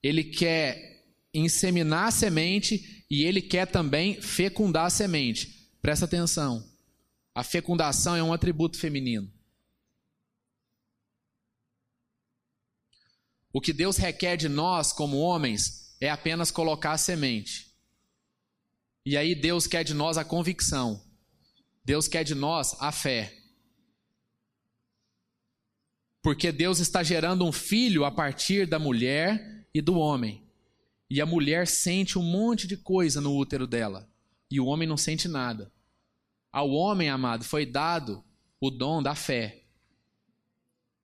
ele 0.01 0.23
quer 0.23 1.05
inseminar 1.35 2.07
a 2.07 2.13
semente 2.13 3.05
e 3.11 3.25
ele 3.25 3.43
quer 3.43 3.67
também 3.67 4.23
fecundar 4.23 4.87
a 4.87 4.91
semente. 4.91 5.69
Presta 5.83 6.05
atenção. 6.05 6.65
A 7.35 7.43
fecundação 7.43 8.15
é 8.15 8.23
um 8.23 8.33
atributo 8.33 8.79
feminino. 8.79 9.29
O 13.53 13.61
que 13.61 13.73
Deus 13.73 13.97
requer 13.97 14.37
de 14.37 14.49
nós, 14.49 14.93
como 14.93 15.17
homens, 15.19 15.84
é 16.01 16.11
apenas 16.11 16.51
colocar 16.51 16.93
a 16.93 16.99
semente. 16.99 17.73
E 19.07 19.17
aí 19.17 19.35
Deus 19.35 19.67
quer 19.67 19.85
de 19.85 19.95
nós 19.95 20.17
a 20.17 20.25
convicção. 20.25 21.03
Deus 21.85 22.09
quer 22.09 22.25
de 22.25 22.35
nós 22.35 22.75
a 22.81 22.91
fé. 22.91 23.37
Porque 26.23 26.51
Deus 26.51 26.79
está 26.79 27.03
gerando 27.03 27.45
um 27.45 27.53
filho 27.53 28.05
a 28.05 28.11
partir 28.11 28.67
da 28.67 28.79
mulher 28.79 29.67
e 29.75 29.83
do 29.83 29.99
homem. 29.99 30.43
E 31.11 31.21
a 31.21 31.27
mulher 31.27 31.67
sente 31.67 32.19
um 32.19 32.23
monte 32.23 32.67
de 32.67 32.79
coisa 32.79 33.21
no 33.21 33.37
útero 33.37 33.67
dela. 33.67 34.11
E 34.51 34.59
o 34.59 34.67
homem 34.67 34.89
não 34.89 34.97
sente 34.97 35.29
nada. 35.29 35.71
Ao 36.51 36.71
homem, 36.71 37.11
amado, 37.11 37.45
foi 37.45 37.67
dado 37.67 38.25
o 38.59 38.71
dom 38.71 39.03
da 39.03 39.15
fé. 39.15 39.65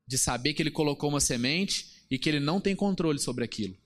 De 0.06 0.16
saber 0.16 0.54
que 0.54 0.62
ele 0.62 0.70
colocou 0.70 1.10
uma 1.10 1.20
semente 1.20 2.04
e 2.10 2.18
que 2.18 2.28
ele 2.28 2.40
não 2.40 2.58
tem 2.58 2.74
controle 2.74 3.18
sobre 3.18 3.44
aquilo. 3.44 3.76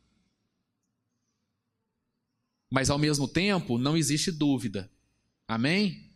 Mas 2.75 2.91
ao 2.91 2.99
mesmo 2.99 3.29
tempo, 3.29 3.79
não 3.79 3.97
existe 3.97 4.33
dúvida. 4.33 4.91
Amém? 5.47 6.11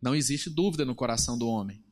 Não 0.00 0.14
existe 0.14 0.48
dúvida 0.48 0.84
no 0.84 0.94
coração 0.94 1.36
do 1.36 1.48
homem. 1.48 1.84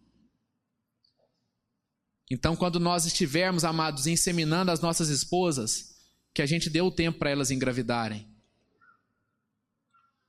Então, 2.31 2.55
quando 2.55 2.79
nós 2.79 3.05
estivermos, 3.05 3.65
amados, 3.65 4.07
inseminando 4.07 4.71
as 4.71 4.79
nossas 4.81 5.09
esposas, 5.09 5.97
que 6.33 6.41
a 6.41 6.47
gente 6.47 6.71
dê 6.71 6.81
o 6.81 6.93
tempo 6.93 7.19
para 7.19 7.31
elas 7.31 7.51
engravidarem. 7.51 8.33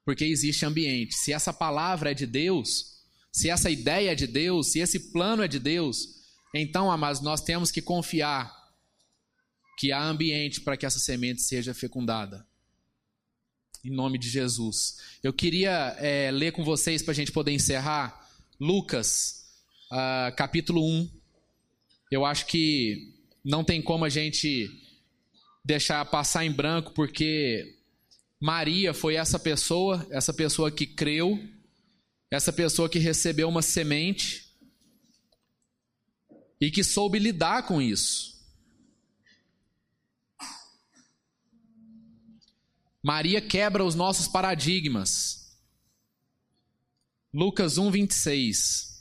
Porque 0.03 0.25
existe 0.25 0.65
ambiente. 0.65 1.13
Se 1.13 1.31
essa 1.31 1.53
palavra 1.53 2.09
é 2.09 2.13
de 2.15 2.25
Deus, 2.25 3.03
se 3.31 3.47
essa 3.47 3.69
ideia 3.69 4.13
é 4.13 4.15
de 4.15 4.25
Deus, 4.25 4.71
se 4.71 4.79
esse 4.79 5.11
plano 5.11 5.43
é 5.43 5.47
de 5.47 5.59
Deus, 5.59 6.23
então, 6.51 6.89
amados, 6.89 7.21
nós 7.21 7.41
temos 7.41 7.69
que 7.69 7.79
confiar 7.79 8.51
que 9.77 9.91
há 9.91 10.03
ambiente 10.03 10.61
para 10.61 10.75
que 10.75 10.87
essa 10.87 10.97
semente 10.97 11.43
seja 11.43 11.75
fecundada. 11.75 12.49
Em 13.83 13.89
nome 13.89 14.19
de 14.19 14.29
Jesus. 14.29 14.97
Eu 15.23 15.33
queria 15.33 15.95
é, 15.97 16.29
ler 16.29 16.51
com 16.51 16.63
vocês 16.63 17.01
para 17.01 17.13
a 17.13 17.15
gente 17.15 17.31
poder 17.31 17.51
encerrar 17.51 18.29
Lucas, 18.59 19.43
uh, 19.91 20.35
capítulo 20.35 20.85
1. 20.85 21.09
Eu 22.11 22.23
acho 22.23 22.45
que 22.45 23.11
não 23.43 23.63
tem 23.63 23.81
como 23.81 24.05
a 24.05 24.09
gente 24.09 24.69
deixar 25.65 26.05
passar 26.05 26.45
em 26.45 26.51
branco, 26.51 26.91
porque 26.93 27.75
Maria 28.39 28.93
foi 28.93 29.15
essa 29.15 29.39
pessoa, 29.39 30.05
essa 30.11 30.31
pessoa 30.31 30.69
que 30.69 30.85
creu, 30.85 31.43
essa 32.29 32.53
pessoa 32.53 32.87
que 32.87 32.99
recebeu 32.99 33.49
uma 33.49 33.63
semente 33.63 34.45
e 36.59 36.69
que 36.69 36.83
soube 36.83 37.17
lidar 37.17 37.65
com 37.65 37.81
isso. 37.81 38.30
Maria 43.03 43.41
quebra 43.41 43.83
os 43.83 43.95
nossos 43.95 44.27
paradigmas. 44.27 45.57
Lucas 47.33 47.77
1, 47.77 47.89
26. 47.89 48.91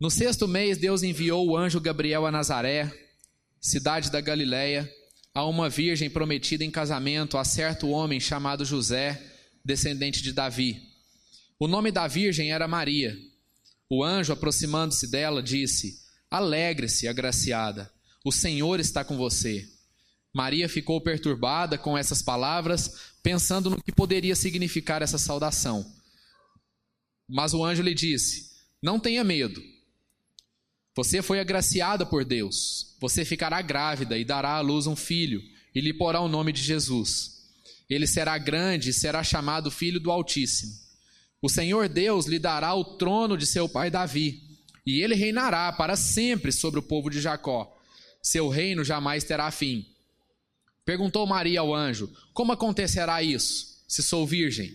No 0.00 0.10
sexto 0.10 0.48
mês, 0.48 0.76
Deus 0.76 1.02
enviou 1.02 1.48
o 1.48 1.56
anjo 1.56 1.80
Gabriel 1.80 2.26
a 2.26 2.32
Nazaré, 2.32 2.92
cidade 3.60 4.10
da 4.10 4.20
Galiléia, 4.20 4.92
a 5.32 5.44
uma 5.44 5.70
virgem 5.70 6.10
prometida 6.10 6.64
em 6.64 6.70
casamento 6.70 7.38
a 7.38 7.44
certo 7.44 7.88
homem 7.88 8.18
chamado 8.18 8.64
José, 8.64 9.22
descendente 9.64 10.20
de 10.20 10.32
Davi. 10.32 10.82
O 11.58 11.68
nome 11.68 11.92
da 11.92 12.06
virgem 12.08 12.52
era 12.52 12.66
Maria. 12.66 13.16
O 13.88 14.02
anjo, 14.02 14.32
aproximando-se 14.32 15.10
dela, 15.10 15.42
disse: 15.42 16.05
Alegre-se, 16.30 17.06
agraciada, 17.06 17.92
o 18.24 18.32
Senhor 18.32 18.80
está 18.80 19.04
com 19.04 19.16
você. 19.16 19.68
Maria 20.34 20.68
ficou 20.68 21.00
perturbada 21.00 21.78
com 21.78 21.96
essas 21.96 22.20
palavras, 22.20 23.12
pensando 23.22 23.70
no 23.70 23.82
que 23.82 23.92
poderia 23.92 24.34
significar 24.34 25.00
essa 25.00 25.16
saudação. 25.16 25.86
Mas 27.28 27.54
o 27.54 27.64
anjo 27.64 27.82
lhe 27.82 27.94
disse: 27.94 28.50
Não 28.82 28.98
tenha 28.98 29.24
medo. 29.24 29.62
Você 30.96 31.22
foi 31.22 31.40
agraciada 31.40 32.04
por 32.04 32.24
Deus. 32.24 32.96
Você 33.00 33.24
ficará 33.24 33.62
grávida 33.62 34.18
e 34.18 34.24
dará 34.24 34.56
à 34.56 34.60
luz 34.60 34.86
um 34.86 34.96
filho, 34.96 35.42
e 35.74 35.80
lhe 35.80 35.94
porá 35.94 36.20
o 36.20 36.28
nome 36.28 36.52
de 36.52 36.62
Jesus. 36.62 37.36
Ele 37.88 38.06
será 38.06 38.36
grande 38.36 38.90
e 38.90 38.94
será 38.94 39.22
chamado 39.22 39.70
Filho 39.70 40.00
do 40.00 40.10
Altíssimo. 40.10 40.72
O 41.40 41.48
Senhor 41.48 41.88
Deus 41.88 42.26
lhe 42.26 42.38
dará 42.38 42.74
o 42.74 42.84
trono 42.84 43.36
de 43.36 43.46
seu 43.46 43.68
pai 43.68 43.90
Davi 43.90 44.45
e 44.86 45.02
ele 45.02 45.16
reinará 45.16 45.72
para 45.72 45.96
sempre 45.96 46.52
sobre 46.52 46.78
o 46.78 46.82
povo 46.82 47.10
de 47.10 47.20
Jacó. 47.20 47.76
Seu 48.22 48.48
reino 48.48 48.84
jamais 48.84 49.24
terá 49.24 49.50
fim. 49.50 49.84
Perguntou 50.84 51.26
Maria 51.26 51.60
ao 51.60 51.74
anjo: 51.74 52.08
Como 52.32 52.52
acontecerá 52.52 53.22
isso, 53.22 53.82
se 53.88 54.02
sou 54.02 54.24
virgem? 54.24 54.72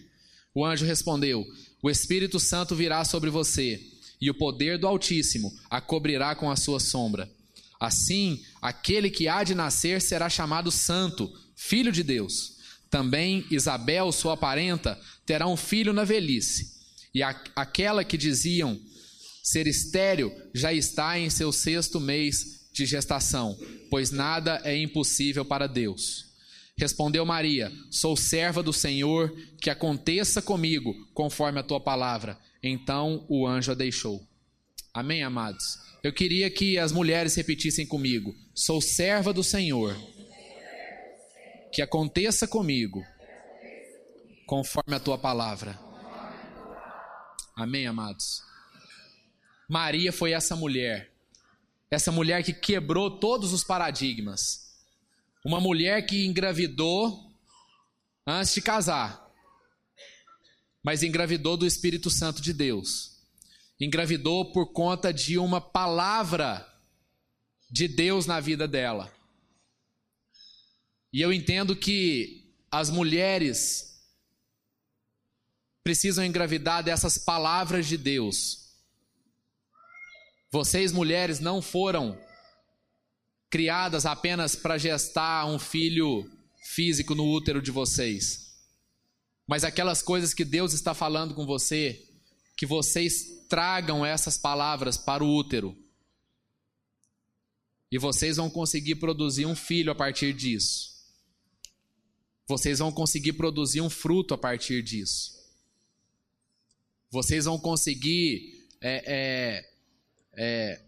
O 0.53 0.65
anjo 0.65 0.85
respondeu: 0.85 1.45
O 1.81 1.89
Espírito 1.89 2.39
Santo 2.39 2.75
virá 2.75 3.05
sobre 3.05 3.29
você, 3.29 3.81
e 4.19 4.29
o 4.29 4.33
poder 4.33 4.77
do 4.77 4.87
Altíssimo 4.87 5.51
a 5.69 5.79
cobrirá 5.79 6.35
com 6.35 6.51
a 6.51 6.57
sua 6.57 6.79
sombra. 6.79 7.31
Assim, 7.79 8.43
aquele 8.61 9.09
que 9.09 9.27
há 9.27 9.43
de 9.43 9.55
nascer 9.55 10.01
será 10.01 10.29
chamado 10.29 10.69
Santo, 10.69 11.31
Filho 11.55 11.91
de 11.91 12.03
Deus. 12.03 12.57
Também 12.89 13.45
Isabel, 13.49 14.11
sua 14.11 14.35
parenta, 14.35 14.99
terá 15.25 15.47
um 15.47 15.55
filho 15.55 15.93
na 15.93 16.03
velhice. 16.03 16.73
E 17.13 17.23
a, 17.23 17.29
aquela 17.55 18.03
que 18.03 18.17
diziam 18.17 18.79
Ser 19.43 19.67
estéril 19.67 20.31
já 20.53 20.71
está 20.71 21.17
em 21.17 21.29
seu 21.29 21.51
sexto 21.51 21.99
mês 21.99 22.69
de 22.73 22.85
gestação, 22.85 23.57
pois 23.89 24.11
nada 24.11 24.61
é 24.63 24.77
impossível 24.77 25.43
para 25.43 25.67
Deus. 25.67 26.25
Respondeu 26.77 27.25
Maria: 27.25 27.71
Sou 27.89 28.15
serva 28.15 28.63
do 28.63 28.73
Senhor, 28.73 29.35
que 29.61 29.69
aconteça 29.69 30.41
comigo 30.41 30.93
conforme 31.13 31.59
a 31.59 31.63
tua 31.63 31.79
palavra. 31.79 32.39
Então 32.63 33.25
o 33.29 33.47
anjo 33.47 33.71
a 33.71 33.75
deixou. 33.75 34.21
Amém, 34.93 35.23
amados? 35.23 35.79
Eu 36.03 36.11
queria 36.11 36.49
que 36.49 36.77
as 36.77 36.91
mulheres 36.91 37.35
repetissem 37.35 37.85
comigo: 37.85 38.35
Sou 38.55 38.81
serva 38.81 39.33
do 39.33 39.43
Senhor, 39.43 39.95
que 41.71 41.81
aconteça 41.81 42.47
comigo 42.47 43.03
conforme 44.45 44.95
a 44.95 44.99
tua 44.99 45.17
palavra. 45.17 45.79
Amém, 47.55 47.85
amados? 47.85 48.50
Maria 49.71 50.11
foi 50.11 50.33
essa 50.33 50.53
mulher, 50.53 51.13
essa 51.89 52.11
mulher 52.11 52.43
que 52.43 52.51
quebrou 52.51 53.09
todos 53.09 53.53
os 53.53 53.63
paradigmas. 53.63 54.75
Uma 55.45 55.61
mulher 55.61 56.05
que 56.05 56.25
engravidou 56.25 57.31
antes 58.27 58.53
de 58.53 58.61
casar, 58.61 59.31
mas 60.83 61.03
engravidou 61.03 61.55
do 61.55 61.65
Espírito 61.65 62.09
Santo 62.09 62.41
de 62.41 62.51
Deus. 62.51 63.23
Engravidou 63.79 64.51
por 64.51 64.73
conta 64.73 65.13
de 65.13 65.37
uma 65.37 65.61
palavra 65.61 66.67
de 67.71 67.87
Deus 67.87 68.25
na 68.25 68.41
vida 68.41 68.67
dela. 68.67 69.09
E 71.13 71.21
eu 71.21 71.31
entendo 71.31 71.77
que 71.77 72.53
as 72.69 72.89
mulheres 72.89 74.03
precisam 75.81 76.25
engravidar 76.25 76.83
dessas 76.83 77.17
palavras 77.17 77.87
de 77.87 77.95
Deus. 77.95 78.60
Vocês, 80.51 80.91
mulheres, 80.91 81.39
não 81.39 81.61
foram 81.61 82.19
criadas 83.49 84.05
apenas 84.05 84.53
para 84.53 84.77
gestar 84.77 85.45
um 85.45 85.57
filho 85.57 86.29
físico 86.61 87.15
no 87.15 87.25
útero 87.25 87.61
de 87.61 87.71
vocês, 87.71 88.53
mas 89.47 89.63
aquelas 89.63 90.01
coisas 90.01 90.33
que 90.33 90.43
Deus 90.43 90.73
está 90.73 90.93
falando 90.93 91.33
com 91.33 91.45
você, 91.45 92.05
que 92.57 92.65
vocês 92.65 93.45
tragam 93.47 94.05
essas 94.05 94.37
palavras 94.37 94.97
para 94.97 95.23
o 95.23 95.35
útero. 95.35 95.75
E 97.89 97.97
vocês 97.97 98.37
vão 98.37 98.49
conseguir 98.49 98.95
produzir 98.95 99.45
um 99.45 99.55
filho 99.55 99.91
a 99.91 99.95
partir 99.95 100.33
disso. 100.33 100.91
Vocês 102.47 102.79
vão 102.79 102.91
conseguir 102.91 103.33
produzir 103.33 103.81
um 103.81 103.89
fruto 103.89 104.33
a 104.33 104.37
partir 104.37 104.81
disso. 104.81 105.31
Vocês 107.09 107.45
vão 107.45 107.59
conseguir 107.59 108.67
é, 108.79 109.03
é, 109.05 109.70
é, 110.35 110.81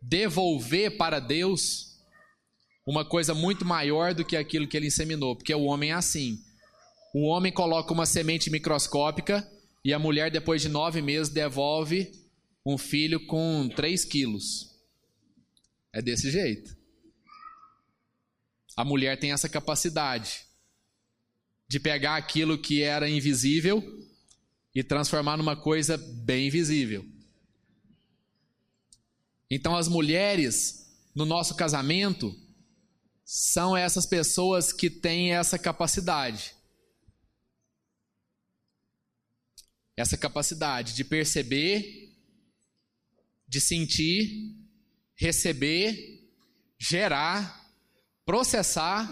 devolver 0.00 0.96
para 0.96 1.18
Deus 1.18 1.98
uma 2.86 3.04
coisa 3.04 3.34
muito 3.34 3.64
maior 3.64 4.14
do 4.14 4.24
que 4.24 4.36
aquilo 4.36 4.66
que 4.66 4.76
ele 4.76 4.86
inseminou, 4.86 5.36
porque 5.36 5.54
o 5.54 5.64
homem 5.64 5.90
é 5.90 5.94
assim. 5.94 6.42
O 7.14 7.26
homem 7.26 7.52
coloca 7.52 7.92
uma 7.92 8.06
semente 8.06 8.50
microscópica 8.50 9.46
e 9.84 9.92
a 9.92 9.98
mulher, 9.98 10.30
depois 10.30 10.62
de 10.62 10.68
nove 10.68 11.02
meses, 11.02 11.32
devolve 11.32 12.12
um 12.64 12.78
filho 12.78 13.26
com 13.26 13.68
três 13.74 14.04
quilos. 14.04 14.74
É 15.92 16.02
desse 16.02 16.30
jeito. 16.30 16.76
A 18.76 18.84
mulher 18.84 19.18
tem 19.18 19.32
essa 19.32 19.48
capacidade 19.48 20.46
de 21.68 21.78
pegar 21.78 22.16
aquilo 22.16 22.56
que 22.56 22.82
era 22.82 23.08
invisível 23.08 23.82
e 24.74 24.82
transformar 24.82 25.36
numa 25.36 25.56
coisa 25.56 25.96
bem 25.98 26.48
visível. 26.48 27.04
Então, 29.50 29.76
as 29.76 29.88
mulheres 29.88 30.86
no 31.14 31.24
nosso 31.24 31.54
casamento 31.54 32.34
são 33.24 33.76
essas 33.76 34.06
pessoas 34.06 34.72
que 34.72 34.88
têm 34.88 35.32
essa 35.32 35.58
capacidade. 35.58 36.54
Essa 39.96 40.16
capacidade 40.16 40.94
de 40.94 41.04
perceber, 41.04 42.14
de 43.46 43.60
sentir, 43.60 44.54
receber, 45.16 46.22
gerar, 46.78 47.68
processar 48.24 49.10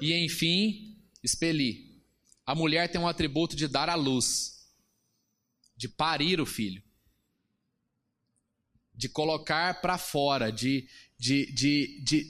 e, 0.00 0.12
enfim, 0.24 1.00
expelir. 1.22 1.92
A 2.44 2.54
mulher 2.54 2.90
tem 2.90 3.00
um 3.00 3.08
atributo 3.08 3.56
de 3.56 3.66
dar 3.68 3.88
à 3.88 3.94
luz 3.94 4.52
de 5.76 5.88
parir 5.88 6.40
o 6.40 6.46
filho, 6.46 6.82
de 8.94 9.08
colocar 9.08 9.80
para 9.80 9.98
fora, 9.98 10.50
de, 10.50 10.86
de, 11.18 11.52
de, 11.52 12.00
de, 12.02 12.26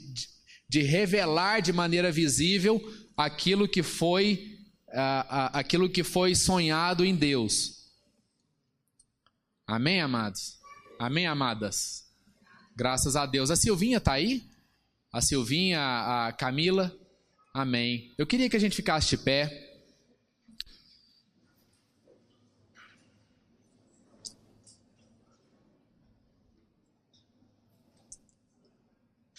de, 0.67 0.81
revelar 0.81 1.61
de 1.61 1.73
maneira 1.73 2.11
visível 2.11 2.81
aquilo 3.17 3.67
que 3.67 3.83
foi 3.83 4.49
aquilo 5.51 5.89
que 5.89 6.03
foi 6.03 6.35
sonhado 6.35 7.03
em 7.03 7.15
Deus. 7.15 7.89
Amém, 9.65 9.99
amados? 10.01 10.59
Amém, 10.99 11.25
amadas? 11.25 12.03
Graças 12.75 13.15
a 13.15 13.25
Deus. 13.25 13.49
A 13.49 13.55
Silvinha 13.55 13.97
está 13.97 14.13
aí? 14.13 14.43
A 15.11 15.21
Silvinha, 15.21 15.79
a 15.79 16.31
Camila? 16.31 16.95
Amém. 17.53 18.13
Eu 18.17 18.25
queria 18.25 18.49
que 18.49 18.55
a 18.55 18.59
gente 18.59 18.75
ficasse 18.75 19.09
de 19.09 19.17
pé. 19.17 19.62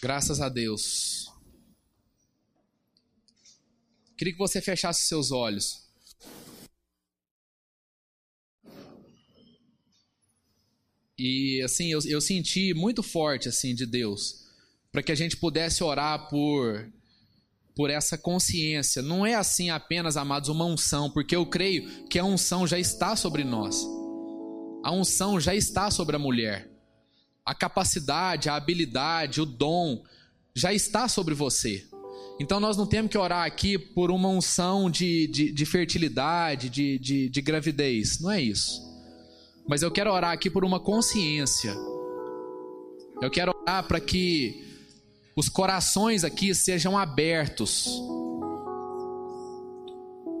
Graças 0.01 0.41
a 0.41 0.49
Deus. 0.49 1.31
Queria 4.17 4.33
que 4.33 4.39
você 4.39 4.61
fechasse 4.61 5.07
seus 5.07 5.31
olhos. 5.31 5.85
E 11.17 11.61
assim, 11.63 11.91
eu, 11.91 11.99
eu 12.05 12.19
senti 12.19 12.73
muito 12.73 13.01
forte 13.01 13.47
assim 13.47 13.73
de 13.73 13.85
Deus, 13.85 14.45
para 14.91 15.01
que 15.01 15.11
a 15.11 15.15
gente 15.15 15.37
pudesse 15.37 15.83
orar 15.83 16.29
por 16.29 16.91
por 17.75 17.89
essa 17.89 18.17
consciência. 18.17 19.01
Não 19.01 19.25
é 19.25 19.35
assim 19.35 19.69
apenas, 19.69 20.15
amados, 20.15 20.47
uma 20.47 20.65
unção, 20.65 21.11
porque 21.11 21.35
eu 21.35 21.45
creio 21.45 22.07
que 22.07 22.17
a 22.17 22.23
unção 22.23 22.65
já 22.65 22.79
está 22.79 23.17
sobre 23.17 23.43
nós. 23.43 23.85
A 24.81 24.91
unção 24.93 25.39
já 25.41 25.53
está 25.53 25.91
sobre 25.91 26.15
a 26.15 26.19
mulher 26.19 26.74
a 27.45 27.53
capacidade, 27.53 28.49
a 28.49 28.55
habilidade, 28.55 29.39
o 29.39 29.45
dom 29.45 30.03
já 30.55 30.73
está 30.73 31.07
sobre 31.07 31.35
você. 31.35 31.85
Então 32.39 32.59
nós 32.59 32.75
não 32.75 32.87
temos 32.87 33.11
que 33.11 33.17
orar 33.17 33.45
aqui 33.45 33.77
por 33.77 34.09
uma 34.09 34.27
unção 34.27 34.89
de, 34.89 35.27
de, 35.27 35.51
de 35.51 35.65
fertilidade, 35.65 36.69
de, 36.69 36.97
de, 36.97 37.29
de 37.29 37.41
gravidez. 37.41 38.19
Não 38.19 38.31
é 38.31 38.41
isso. 38.41 38.81
Mas 39.67 39.81
eu 39.81 39.91
quero 39.91 40.11
orar 40.11 40.31
aqui 40.31 40.49
por 40.49 40.65
uma 40.65 40.79
consciência. 40.79 41.75
Eu 43.21 43.29
quero 43.29 43.55
orar 43.55 43.87
para 43.87 43.99
que 43.99 44.63
os 45.35 45.47
corações 45.47 46.23
aqui 46.23 46.53
sejam 46.53 46.97
abertos. 46.97 47.87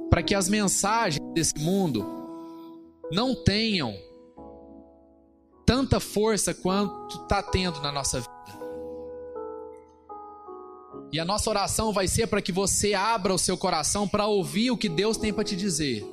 Para 0.09 0.23
que 0.23 0.35
as 0.35 0.49
mensagens 0.49 1.19
desse 1.33 1.57
mundo 1.57 2.05
não 3.11 3.35
tenham 3.43 3.95
tanta 5.65 5.99
força 5.99 6.53
quanto 6.53 7.23
está 7.23 7.41
tendo 7.41 7.81
na 7.81 7.91
nossa 7.91 8.19
vida. 8.19 8.35
E 11.11 11.19
a 11.19 11.25
nossa 11.25 11.49
oração 11.49 11.93
vai 11.93 12.07
ser 12.07 12.27
para 12.27 12.41
que 12.41 12.51
você 12.51 12.93
abra 12.93 13.33
o 13.33 13.37
seu 13.37 13.57
coração 13.57 14.07
para 14.07 14.27
ouvir 14.27 14.71
o 14.71 14.77
que 14.77 14.89
Deus 14.89 15.17
tem 15.17 15.33
para 15.33 15.43
te 15.43 15.55
dizer. 15.55 16.05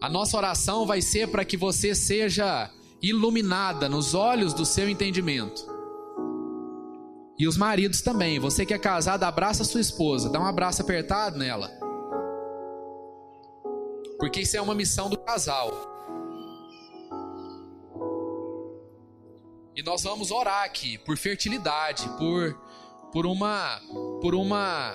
A 0.00 0.08
nossa 0.08 0.36
oração 0.36 0.86
vai 0.86 1.02
ser 1.02 1.28
para 1.28 1.44
que 1.44 1.56
você 1.56 1.94
seja 1.94 2.70
iluminada 3.02 3.88
nos 3.88 4.14
olhos 4.14 4.54
do 4.54 4.64
seu 4.64 4.88
entendimento. 4.88 5.66
E 7.38 7.46
os 7.46 7.56
maridos 7.56 8.00
também. 8.00 8.38
Você 8.38 8.64
que 8.64 8.72
é 8.72 8.78
casado, 8.78 9.24
abraça 9.24 9.64
sua 9.64 9.80
esposa, 9.80 10.30
dá 10.30 10.40
um 10.40 10.46
abraço 10.46 10.80
apertado 10.80 11.38
nela. 11.38 11.70
Porque 14.18 14.40
isso 14.40 14.56
é 14.56 14.60
uma 14.60 14.74
missão 14.74 15.10
do 15.10 15.18
casal. 15.18 15.95
E 19.76 19.82
nós 19.82 20.02
vamos 20.02 20.30
orar 20.30 20.64
aqui 20.64 20.96
por 20.96 21.18
fertilidade, 21.18 22.08
por 22.16 22.58
por 23.12 23.26
uma 23.26 23.78
por 24.22 24.34
uma 24.34 24.94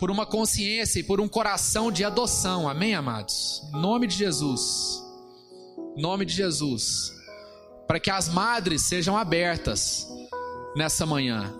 por 0.00 0.10
uma 0.10 0.26
consciência 0.26 0.98
e 0.98 1.04
por 1.04 1.20
um 1.20 1.28
coração 1.28 1.92
de 1.92 2.02
adoção. 2.04 2.68
Amém, 2.68 2.92
amados. 2.92 3.62
Em 3.72 3.80
nome 3.80 4.08
de 4.08 4.16
Jesus. 4.16 5.00
Em 5.96 6.02
nome 6.02 6.24
de 6.24 6.34
Jesus. 6.34 7.12
Para 7.86 8.00
que 8.00 8.10
as 8.10 8.28
madres 8.28 8.82
sejam 8.82 9.16
abertas 9.16 10.08
nessa 10.74 11.06
manhã. 11.06 11.54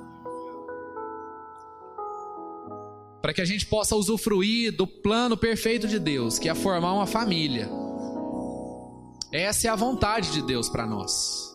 Para 3.22 3.32
que 3.32 3.40
a 3.40 3.44
gente 3.44 3.66
possa 3.66 3.94
usufruir 3.94 4.74
do 4.74 4.86
plano 4.86 5.36
perfeito 5.36 5.86
de 5.86 6.01
Deus, 6.01 6.38
que 6.38 6.48
é 6.48 6.55
formar 6.55 6.94
uma 6.94 7.07
família. 7.07 7.68
Essa 9.30 9.68
é 9.68 9.70
a 9.70 9.76
vontade 9.76 10.32
de 10.32 10.42
Deus 10.42 10.68
para 10.68 10.86
nós. 10.86 11.49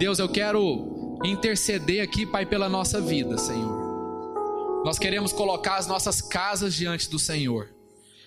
Deus, 0.00 0.18
eu 0.18 0.30
quero 0.30 1.18
interceder 1.22 2.02
aqui, 2.02 2.24
Pai, 2.24 2.46
pela 2.46 2.70
nossa 2.70 3.02
vida, 3.02 3.36
Senhor. 3.36 4.82
Nós 4.82 4.98
queremos 4.98 5.30
colocar 5.30 5.76
as 5.76 5.86
nossas 5.86 6.22
casas 6.22 6.72
diante 6.72 7.10
do 7.10 7.18
Senhor. 7.18 7.68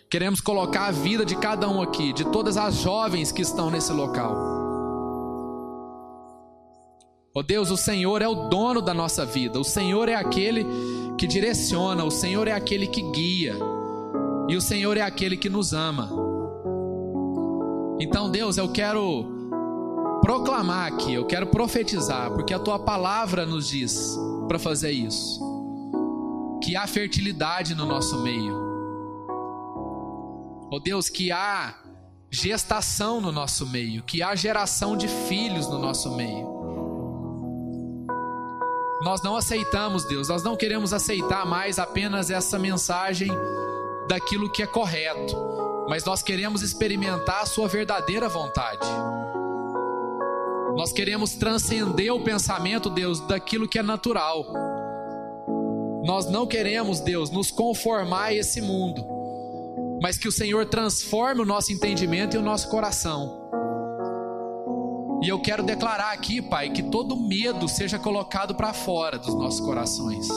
Queremos 0.08 0.40
colocar 0.40 0.86
a 0.86 0.92
vida 0.92 1.26
de 1.26 1.36
cada 1.36 1.68
um 1.68 1.82
aqui, 1.82 2.14
de 2.14 2.26
todas 2.26 2.58
as 2.58 2.76
jovens 2.76 3.32
que 3.32 3.42
estão 3.42 3.72
nesse 3.72 3.92
local. 3.92 4.36
Ó 7.36 7.40
oh 7.40 7.42
Deus, 7.42 7.72
o 7.72 7.78
Senhor 7.78 8.22
é 8.22 8.28
o 8.28 8.50
dono 8.50 8.80
da 8.80 8.94
nossa 8.94 9.26
vida, 9.26 9.60
o 9.60 9.64
Senhor 9.64 10.08
é 10.08 10.14
aquele 10.14 10.68
que 11.18 11.26
direciona, 11.26 12.04
o 12.04 12.12
Senhor 12.12 12.48
é 12.48 12.52
aquele 12.52 12.86
que 12.86 13.02
guia. 13.02 13.56
E 14.48 14.56
o 14.56 14.62
Senhor 14.62 14.96
é 14.96 15.02
aquele 15.02 15.36
que 15.36 15.50
nos 15.50 15.74
ama. 15.74 16.08
Então, 18.00 18.30
Deus, 18.30 18.58
eu 18.58 18.72
quero 18.72 19.33
proclamar 20.24 20.88
aqui, 20.88 21.14
eu 21.14 21.26
quero 21.26 21.46
profetizar, 21.48 22.32
porque 22.32 22.54
a 22.54 22.60
tua 22.60 22.80
palavra 22.80 23.46
nos 23.46 23.68
diz 23.68 24.18
para 24.48 24.58
fazer 24.58 24.92
isso. 24.92 25.42
Que 26.64 26.78
há 26.78 26.88
fertilidade 26.88 27.76
no 27.76 27.86
nosso 27.86 28.22
meio. 28.24 28.56
Oh 30.72 30.80
Deus, 30.80 31.10
que 31.10 31.30
há 31.30 31.76
gestação 32.32 33.20
no 33.20 33.34
nosso 33.34 33.68
meio, 33.68 34.02
que 34.02 34.24
há 34.24 34.34
geração 34.34 34.96
de 34.96 35.10
filhos 35.10 35.68
no 35.68 35.78
nosso 35.78 36.16
meio. 36.16 36.48
Nós 39.04 39.22
não 39.22 39.36
aceitamos, 39.36 40.06
Deus, 40.06 40.30
nós 40.30 40.42
não 40.42 40.56
queremos 40.56 40.94
aceitar 40.94 41.46
mais 41.46 41.78
apenas 41.78 42.32
essa 42.32 42.58
mensagem 42.58 43.30
daquilo 44.08 44.50
que 44.50 44.64
é 44.64 44.68
correto, 44.68 45.36
mas 45.90 46.06
nós 46.06 46.24
queremos 46.24 46.62
experimentar 46.62 47.42
a 47.42 47.46
Sua 47.46 47.68
verdadeira 47.68 48.30
vontade. 48.30 48.88
Nós 50.76 50.92
queremos 50.92 51.36
transcender 51.36 52.14
o 52.14 52.24
pensamento, 52.24 52.90
Deus, 52.90 53.20
daquilo 53.22 53.68
que 53.68 53.80
é 53.80 53.84
natural. 53.84 54.46
Nós 56.06 56.30
não 56.30 56.46
queremos, 56.46 57.00
Deus, 57.00 57.30
nos 57.30 57.52
conformar 57.52 58.26
a 58.26 58.34
esse 58.34 58.62
mundo 58.62 59.14
mas 60.04 60.18
que 60.18 60.28
o 60.28 60.32
Senhor 60.34 60.66
transforme 60.66 61.42
o 61.42 61.46
nosso 61.46 61.72
entendimento 61.72 62.36
e 62.36 62.38
o 62.38 62.42
nosso 62.42 62.68
coração. 62.68 63.42
E 65.24 65.30
eu 65.30 65.40
quero 65.40 65.64
declarar 65.64 66.12
aqui, 66.12 66.42
Pai, 66.42 66.72
que 66.72 66.84
todo 66.84 67.16
medo 67.16 67.70
seja 67.70 67.98
colocado 67.98 68.54
para 68.54 68.74
fora 68.74 69.18
dos 69.18 69.34
nossos 69.34 69.62
corações. 69.62 70.28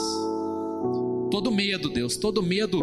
Todo 1.29 1.51
medo, 1.51 1.89
Deus, 1.89 2.15
todo 2.15 2.41
medo 2.41 2.79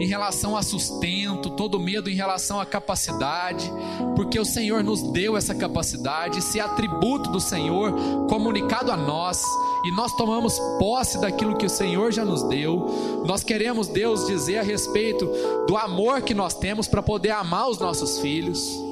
em 0.00 0.06
relação 0.06 0.56
a 0.56 0.62
sustento, 0.62 1.50
todo 1.50 1.78
medo 1.78 2.08
em 2.08 2.14
relação 2.14 2.60
à 2.60 2.66
capacidade, 2.66 3.70
porque 4.14 4.38
o 4.38 4.44
Senhor 4.44 4.82
nos 4.84 5.02
deu 5.12 5.36
essa 5.36 5.54
capacidade, 5.54 6.38
esse 6.38 6.60
atributo 6.60 7.30
do 7.30 7.40
Senhor 7.40 7.92
comunicado 8.28 8.92
a 8.92 8.96
nós, 8.96 9.42
e 9.84 9.90
nós 9.92 10.14
tomamos 10.14 10.58
posse 10.78 11.20
daquilo 11.20 11.56
que 11.56 11.66
o 11.66 11.70
Senhor 11.70 12.12
já 12.12 12.24
nos 12.24 12.42
deu. 12.44 13.24
Nós 13.26 13.42
queremos, 13.42 13.88
Deus, 13.88 14.26
dizer 14.26 14.58
a 14.58 14.62
respeito 14.62 15.28
do 15.66 15.76
amor 15.76 16.22
que 16.22 16.34
nós 16.34 16.54
temos 16.54 16.86
para 16.86 17.02
poder 17.02 17.30
amar 17.30 17.68
os 17.68 17.78
nossos 17.78 18.20
filhos. 18.20 18.88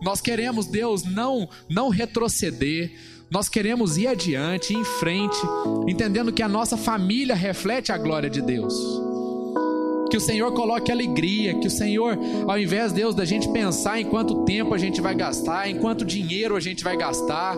Nós 0.00 0.20
queremos, 0.20 0.66
Deus, 0.66 1.04
não 1.04 1.48
não 1.68 1.90
retroceder. 1.90 2.92
Nós 3.30 3.48
queremos 3.48 3.96
ir 3.96 4.08
adiante, 4.08 4.74
em 4.74 4.82
frente, 4.82 5.38
entendendo 5.86 6.32
que 6.32 6.42
a 6.42 6.48
nossa 6.48 6.76
família 6.76 7.34
reflete 7.34 7.92
a 7.92 7.98
glória 7.98 8.28
de 8.28 8.40
Deus. 8.40 9.09
Que 10.10 10.16
o 10.16 10.20
Senhor 10.20 10.52
coloque 10.52 10.90
alegria, 10.90 11.54
que 11.54 11.68
o 11.68 11.70
Senhor, 11.70 12.18
ao 12.48 12.58
invés, 12.58 12.92
Deus, 12.92 13.14
da 13.14 13.24
gente 13.24 13.48
pensar 13.48 14.00
em 14.00 14.04
quanto 14.06 14.44
tempo 14.44 14.74
a 14.74 14.78
gente 14.78 15.00
vai 15.00 15.14
gastar, 15.14 15.70
em 15.70 15.76
quanto 15.76 16.04
dinheiro 16.04 16.56
a 16.56 16.60
gente 16.60 16.82
vai 16.82 16.96
gastar, 16.96 17.56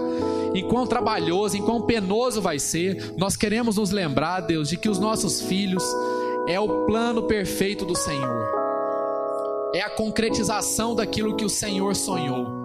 em 0.55 0.63
quão 0.69 0.87
trabalhoso, 0.87 1.57
em 1.57 1.63
quão 1.63 1.81
penoso 1.81 2.43
vai 2.43 2.59
ser, 2.59 3.15
nós 3.17 3.37
queremos 3.37 3.77
nos 3.77 3.91
lembrar, 3.91 4.41
Deus, 4.41 4.69
de 4.69 4.77
que 4.77 4.89
os 4.89 4.99
nossos 4.99 5.41
filhos 5.41 5.83
é 6.47 6.61
o 6.61 6.85
plano 6.85 7.23
perfeito 7.23 7.87
do 7.87 7.97
Senhor, 7.97 8.49
é 9.75 9.81
a 9.81 9.89
concretização 9.89 10.95
daquilo 10.95 11.35
que 11.37 11.47
o 11.47 11.51
Senhor 11.51 11.97
sonhou. 11.97 12.61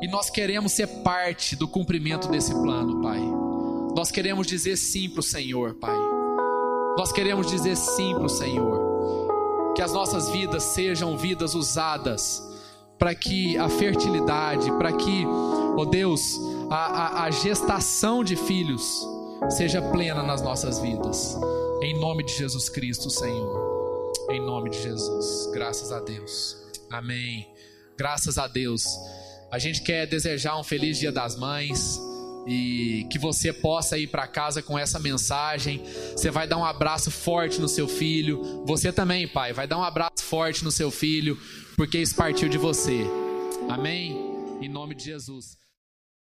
E 0.00 0.08
nós 0.08 0.30
queremos 0.30 0.72
ser 0.72 0.86
parte 0.86 1.56
do 1.56 1.66
cumprimento 1.66 2.28
desse 2.28 2.52
plano, 2.52 3.00
Pai. 3.00 3.20
Nós 3.96 4.10
queremos 4.10 4.46
dizer 4.46 4.76
sim 4.76 5.08
para 5.08 5.20
o 5.20 5.22
Senhor, 5.22 5.74
Pai. 5.74 6.11
Nós 6.96 7.10
queremos 7.10 7.46
dizer 7.46 7.76
sim 7.76 8.14
para 8.14 8.26
o 8.26 8.28
Senhor. 8.28 9.72
Que 9.74 9.82
as 9.82 9.92
nossas 9.92 10.28
vidas 10.30 10.62
sejam 10.62 11.16
vidas 11.16 11.54
usadas 11.54 12.42
para 12.98 13.14
que 13.14 13.56
a 13.56 13.68
fertilidade, 13.68 14.70
para 14.72 14.92
que, 14.92 15.24
oh 15.76 15.84
Deus, 15.86 16.38
a, 16.70 16.76
a, 16.76 17.24
a 17.24 17.30
gestação 17.30 18.22
de 18.22 18.36
filhos 18.36 19.06
seja 19.50 19.80
plena 19.80 20.22
nas 20.22 20.42
nossas 20.42 20.78
vidas. 20.78 21.36
Em 21.80 21.98
nome 21.98 22.22
de 22.22 22.34
Jesus 22.34 22.68
Cristo, 22.68 23.10
Senhor. 23.10 24.12
Em 24.30 24.40
nome 24.40 24.70
de 24.70 24.80
Jesus. 24.80 25.50
Graças 25.52 25.90
a 25.90 25.98
Deus. 25.98 26.56
Amém. 26.90 27.48
Graças 27.96 28.38
a 28.38 28.46
Deus. 28.46 28.84
A 29.50 29.58
gente 29.58 29.82
quer 29.82 30.06
desejar 30.06 30.58
um 30.58 30.62
feliz 30.62 30.98
Dia 30.98 31.10
das 31.10 31.36
Mães 31.36 31.98
e 32.46 33.06
que 33.10 33.18
você 33.18 33.52
possa 33.52 33.96
ir 33.98 34.08
para 34.08 34.26
casa 34.26 34.62
com 34.62 34.78
essa 34.78 34.98
mensagem. 34.98 35.82
Você 36.16 36.30
vai 36.30 36.46
dar 36.46 36.58
um 36.58 36.64
abraço 36.64 37.10
forte 37.10 37.60
no 37.60 37.68
seu 37.68 37.86
filho. 37.86 38.64
Você 38.66 38.92
também, 38.92 39.28
pai, 39.28 39.52
vai 39.52 39.66
dar 39.66 39.78
um 39.78 39.84
abraço 39.84 40.24
forte 40.24 40.64
no 40.64 40.70
seu 40.70 40.90
filho, 40.90 41.38
porque 41.76 41.98
isso 41.98 42.14
partiu 42.14 42.48
de 42.48 42.58
você. 42.58 43.04
Amém? 43.68 44.16
Em 44.60 44.68
nome 44.68 44.94
de 44.94 45.04
Jesus. 45.04 45.61